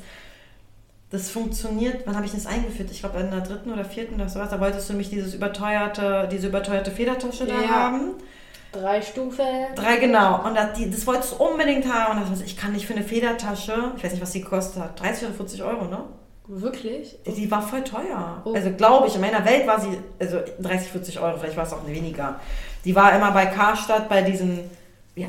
das 1.10 1.28
funktioniert. 1.30 2.02
Wann 2.06 2.14
habe 2.16 2.26
ich 2.26 2.32
das 2.32 2.46
eingeführt? 2.46 2.90
Ich 2.92 3.00
glaube, 3.00 3.18
in 3.20 3.30
der 3.30 3.40
dritten 3.40 3.72
oder 3.72 3.84
vierten 3.84 4.14
oder 4.14 4.28
sowas. 4.28 4.50
Da 4.50 4.60
wolltest 4.60 4.88
du 4.88 4.94
mich 4.94 5.10
dieses 5.10 5.34
überteuerte, 5.34 6.28
diese 6.30 6.48
überteuerte 6.48 6.90
Federtasche 6.90 7.46
da 7.46 7.54
Ja. 7.60 7.68
haben. 7.68 8.12
Drei 8.72 9.02
Stufen. 9.02 9.44
Drei, 9.74 9.96
genau. 9.96 10.46
Und 10.46 10.54
das, 10.54 10.74
die, 10.74 10.88
das 10.88 11.04
wolltest 11.06 11.32
du 11.32 11.44
unbedingt 11.44 11.92
haben. 11.92 12.22
Und 12.22 12.30
das, 12.30 12.40
ich 12.42 12.56
kann 12.56 12.72
nicht 12.72 12.86
für 12.86 12.94
eine 12.94 13.02
Federtasche, 13.02 13.92
ich 13.96 14.04
weiß 14.04 14.12
nicht, 14.12 14.22
was 14.22 14.30
die 14.30 14.42
kostet 14.42 14.82
hat, 14.82 15.00
30 15.00 15.26
oder 15.26 15.34
40 15.34 15.62
Euro, 15.64 15.84
ne? 15.86 15.98
Wirklich? 16.46 17.16
Die, 17.26 17.32
die 17.32 17.50
war 17.50 17.62
voll 17.62 17.82
teuer. 17.82 18.42
Oh. 18.44 18.52
Also 18.54 18.70
glaube 18.70 19.08
ich, 19.08 19.14
in 19.16 19.20
meiner 19.20 19.44
Welt 19.44 19.66
war 19.66 19.80
sie, 19.80 19.98
also 20.20 20.38
30, 20.60 20.88
40 20.90 21.18
Euro, 21.20 21.38
vielleicht 21.38 21.56
war 21.56 21.64
es 21.64 21.72
auch 21.72 21.84
weniger. 21.86 22.38
Die 22.84 22.94
war 22.94 23.12
immer 23.16 23.32
bei 23.32 23.46
Karstadt 23.46 24.08
bei 24.08 24.22
diesen, 24.22 24.60
ja, 25.16 25.28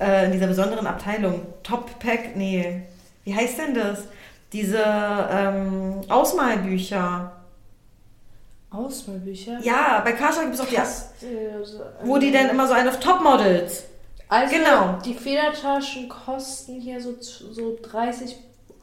äh, 0.00 0.26
in 0.26 0.32
dieser 0.32 0.46
besonderen 0.46 0.86
Abteilung. 0.86 1.42
Top 1.64 1.98
Pack, 1.98 2.36
nee, 2.36 2.82
wie 3.24 3.34
heißt 3.34 3.58
denn 3.58 3.74
das? 3.74 4.04
Diese 4.52 4.82
ähm, 5.30 6.00
Ausmalbücher. 6.08 7.32
Ausmalbücher? 8.70 9.58
Ja, 9.62 10.00
bei 10.04 10.12
Karstadt 10.12 10.44
gibt 10.44 10.54
es 10.56 10.60
auch 10.60 10.66
die, 10.68 10.76
Krass. 10.76 11.10
Äh, 11.22 11.64
so- 11.64 11.80
wo 12.04 12.18
die 12.18 12.30
dann 12.32 12.48
immer 12.50 12.66
so 12.66 12.74
eine 12.74 12.90
auf 12.90 13.00
Topmodels. 13.00 13.84
Also, 14.28 14.54
Genau. 14.54 14.98
die 15.04 15.14
Federtaschen 15.14 16.08
kosten 16.08 16.80
hier 16.80 17.00
so, 17.00 17.14
so 17.20 17.78
30 17.82 18.36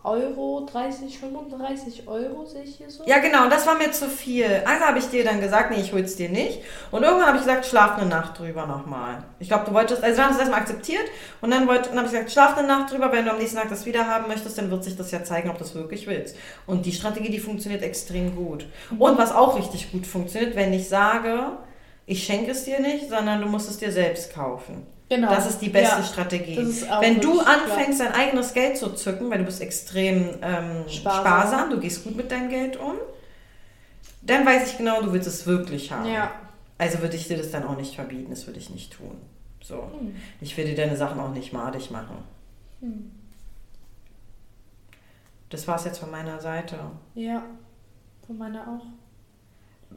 Euro, 0.06 0.66
30, 0.72 1.20
35 1.20 2.08
Euro, 2.08 2.46
sehe 2.46 2.64
ich 2.64 2.76
hier 2.76 2.90
so. 2.90 3.04
Ja, 3.06 3.20
genau, 3.20 3.50
das 3.50 3.66
war 3.66 3.76
mir 3.76 3.92
zu 3.92 4.08
viel. 4.08 4.62
Also 4.66 4.86
habe 4.86 5.00
ich 5.00 5.10
dir 5.10 5.24
dann 5.24 5.42
gesagt, 5.42 5.72
nee, 5.72 5.82
ich 5.82 5.94
hol's 5.94 6.16
dir 6.16 6.30
nicht. 6.30 6.62
Und 6.92 7.04
irgendwann 7.04 7.28
habe 7.28 7.38
ich 7.38 7.44
gesagt, 7.44 7.66
schlaf 7.66 7.98
eine 7.98 8.08
Nacht 8.08 8.40
drüber 8.40 8.68
nochmal. 8.68 9.24
Ich 9.40 9.48
glaube, 9.48 9.66
du 9.66 9.74
wolltest, 9.74 10.04
also 10.04 10.18
wir 10.18 10.26
haben 10.26 10.34
es 10.34 10.40
erstmal 10.40 10.62
akzeptiert 10.62 11.06
und 11.42 11.52
dann, 11.52 11.68
dann 11.68 11.78
habe 11.78 12.06
ich 12.06 12.12
gesagt, 12.12 12.32
schlaf 12.32 12.58
eine 12.58 12.68
Nacht 12.68 12.92
drüber, 12.92 13.12
wenn 13.12 13.26
du 13.26 13.32
am 13.32 13.38
nächsten 13.38 13.58
Tag 13.58 13.70
das 13.70 13.86
wieder 13.86 14.08
haben 14.08 14.28
möchtest, 14.28 14.58
dann 14.58 14.70
wird 14.72 14.84
sich 14.84 14.96
das 14.96 15.12
ja 15.12 15.24
zeigen, 15.24 15.50
ob 15.50 15.58
du 15.58 15.64
das 15.64 15.76
wirklich 15.76 16.08
willst. 16.08 16.36
Und 16.68 16.86
die 16.86 16.92
Strategie, 16.92 17.32
die 17.32 17.40
funktioniert 17.40 17.82
extrem 17.84 18.36
gut. 18.36 18.68
Und 18.98 19.18
was 19.18 19.34
auch 19.34 19.58
richtig 19.58 19.92
gut 19.92 20.06
funktioniert, 20.06 20.56
wenn 20.56 20.72
ich 20.74 20.88
sage, 20.88 21.58
ich 22.06 22.24
schenke 22.24 22.52
es 22.52 22.64
dir 22.64 22.80
nicht, 22.80 23.10
sondern 23.10 23.42
du 23.42 23.48
musst 23.48 23.70
es 23.70 23.78
dir 23.78 23.92
selbst 23.92 24.34
kaufen. 24.34 24.86
Genau. 25.08 25.30
Das 25.30 25.48
ist 25.48 25.60
die 25.62 25.70
beste 25.70 26.00
Ja, 26.00 26.04
Strategie. 26.04 26.58
Wenn 27.00 27.22
du 27.22 27.40
anfängst, 27.40 28.00
dein 28.00 28.12
eigenes 28.12 28.54
Geld 28.54 28.78
zu 28.78 28.90
zücken, 28.94 29.30
weil 29.30 29.38
du 29.38 29.44
bist 29.44 29.62
extrem 29.62 30.30
ähm, 30.42 30.86
Sparsam. 30.90 31.22
sparsam. 31.22 31.70
du 31.70 31.80
gehst 31.80 32.04
gut 32.04 32.16
mit 32.16 32.32
deinem 32.32 32.50
Geld 32.50 32.78
um, 32.78 32.96
dann 34.24 34.46
weiß 34.46 34.72
ich 34.72 34.78
genau, 34.78 35.02
du 35.02 35.14
willst 35.14 35.28
es 35.28 35.46
wirklich 35.46 35.92
haben. 35.92 36.12
Ja. 36.12 36.32
Also 36.78 37.02
würde 37.02 37.16
ich 37.16 37.28
dir 37.28 37.38
das 37.38 37.52
dann 37.52 37.66
auch 37.66 37.78
nicht 37.78 37.96
verbieten, 37.96 38.32
das 38.32 38.48
würde 38.48 38.60
ich 38.60 38.70
nicht 38.72 38.94
tun. 38.94 39.18
So. 39.62 39.76
Hm. 39.76 40.16
Ich 40.42 40.58
will 40.58 40.66
dir 40.66 40.76
deine 40.76 40.98
Sachen 40.98 41.20
auch 41.20 41.32
nicht 41.32 41.54
madig 41.54 41.92
machen. 41.92 42.18
Hm. 42.82 43.12
Das 45.50 45.68
war's 45.68 45.86
jetzt 45.86 46.00
von 46.00 46.10
meiner 46.10 46.40
Seite. 46.40 46.78
Ja. 47.14 47.44
Von 48.26 48.38
meiner 48.40 48.62
auch. 48.62 48.86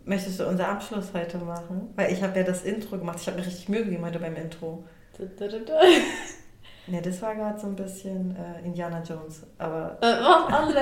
Möchtest 0.04 0.38
du 0.38 0.46
unser 0.46 0.68
Abschluss 0.68 1.12
heute 1.14 1.38
machen? 1.38 1.88
Weil 1.96 2.12
ich 2.12 2.22
habe 2.22 2.38
ja 2.38 2.44
das 2.44 2.62
Intro 2.62 2.98
gemacht. 2.98 3.18
Ich 3.20 3.26
habe 3.26 3.38
mir 3.38 3.46
richtig 3.46 3.68
Mühe 3.68 3.84
gegeben 3.84 4.04
heute 4.04 4.20
beim 4.20 4.36
Intro. 4.36 4.84
Ne, 6.90 7.02
das 7.02 7.20
war 7.20 7.34
gerade 7.34 7.60
so 7.60 7.66
ein 7.66 7.76
bisschen 7.76 8.34
äh, 8.34 8.64
Indiana 8.64 9.02
Jones. 9.02 9.42
Aber 9.58 9.98
Äh, 10.00 10.20
mach 10.22 10.50
alle. 10.50 10.74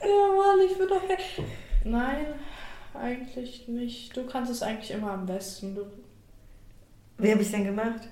ja, 0.00 0.26
Mann, 0.38 0.58
ich 0.66 0.78
bin 0.78 0.88
doch. 0.88 1.02
Nein, 1.84 2.26
eigentlich 2.94 3.68
nicht. 3.68 4.16
Du 4.16 4.24
kannst 4.26 4.50
es 4.50 4.62
eigentlich 4.62 4.90
immer 4.90 5.12
am 5.12 5.26
besten. 5.26 5.74
Du. 5.74 5.84
wie 7.18 7.30
habe 7.30 7.42
ich 7.42 7.50
denn 7.50 7.64
gemacht? 7.64 8.08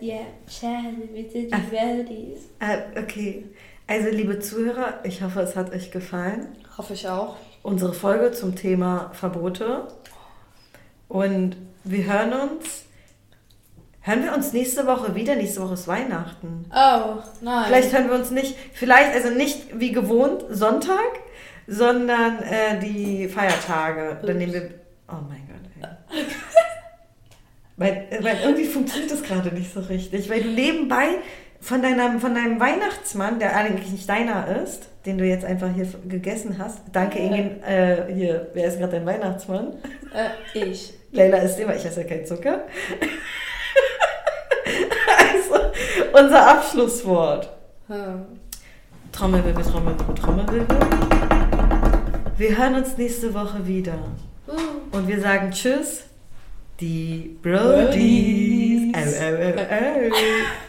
Ja, 0.00 0.20
schade, 0.48 1.08
bitte 1.12 1.42
die 1.42 1.52
Ach. 1.52 1.70
Weltis. 1.70 2.48
Äh, 2.60 2.98
okay. 2.98 3.44
Also, 3.86 4.08
liebe 4.08 4.38
Zuhörer, 4.38 5.00
ich 5.04 5.22
hoffe, 5.22 5.40
es 5.40 5.54
hat 5.54 5.72
euch 5.72 5.90
gefallen. 5.90 6.48
Hoffe 6.78 6.94
ich 6.94 7.08
auch. 7.08 7.36
Unsere 7.62 7.92
Folge 7.92 8.32
zum 8.32 8.54
Thema 8.54 9.10
Verbote. 9.12 9.88
Und 11.08 11.56
wir 11.86 12.04
hören 12.04 12.32
uns. 12.32 12.84
Hören 14.00 14.22
wir 14.22 14.34
uns 14.34 14.52
nächste 14.52 14.86
Woche 14.86 15.14
wieder? 15.14 15.34
Nächste 15.34 15.62
Woche 15.62 15.74
ist 15.74 15.88
Weihnachten. 15.88 16.66
Oh, 16.70 17.16
nein. 17.40 17.64
Vielleicht 17.66 17.92
hören 17.92 18.08
wir 18.08 18.14
uns 18.14 18.30
nicht, 18.30 18.54
vielleicht, 18.72 19.14
also 19.14 19.30
nicht 19.30 19.80
wie 19.80 19.90
gewohnt 19.90 20.44
Sonntag, 20.48 21.20
sondern 21.66 22.38
äh, 22.42 22.78
die 22.78 23.28
Feiertage. 23.28 24.18
Dann 24.24 24.38
nehmen 24.38 24.52
wir. 24.52 24.70
Oh 25.08 25.22
mein 25.28 25.48
Gott, 25.48 25.90
ey. 26.10 26.24
weil, 27.76 28.06
weil 28.20 28.38
irgendwie 28.44 28.66
funktioniert 28.66 29.10
das 29.10 29.22
gerade 29.22 29.52
nicht 29.52 29.72
so 29.72 29.80
richtig. 29.80 30.30
Weil 30.30 30.42
du 30.42 30.50
nebenbei 30.50 31.06
von 31.60 31.82
deinem, 31.82 32.20
von 32.20 32.34
deinem 32.34 32.60
Weihnachtsmann, 32.60 33.40
der 33.40 33.56
eigentlich 33.56 33.90
nicht 33.90 34.08
deiner 34.08 34.62
ist, 34.62 34.88
den 35.04 35.18
du 35.18 35.24
jetzt 35.24 35.44
einfach 35.44 35.72
hier 35.74 35.88
gegessen 36.06 36.58
hast. 36.58 36.80
Danke, 36.92 37.18
Ingrid. 37.18 37.62
Äh, 37.64 38.14
hier, 38.14 38.50
wer 38.54 38.68
ist 38.68 38.78
gerade 38.78 38.92
dein 38.92 39.06
Weihnachtsmann? 39.06 39.74
Äh, 40.14 40.58
ich. 40.58 40.94
Leila 41.16 41.38
ist 41.38 41.58
immer, 41.58 41.74
ich 41.74 41.84
esse 41.84 42.02
ja 42.02 42.06
keinen 42.06 42.26
Zucker. 42.26 42.60
also, 45.18 45.54
unser 46.12 46.46
Abschlusswort. 46.46 47.48
Hm. 47.88 48.26
Trommelwirbel, 49.12 49.64
Trommelwirbel, 49.64 50.14
Trommelwirbel. 50.14 50.78
Wir 52.36 52.58
hören 52.58 52.74
uns 52.74 52.98
nächste 52.98 53.32
Woche 53.32 53.66
wieder. 53.66 53.94
Uh. 54.46 54.96
Und 54.96 55.08
wir 55.08 55.18
sagen 55.20 55.50
Tschüss, 55.52 56.04
die 56.80 57.38
Brodies. 57.42 58.92
Brodies. 58.92 58.94
Au, 58.94 59.26
au, 59.26 59.36
au, 59.48 60.08
au. 60.08 60.65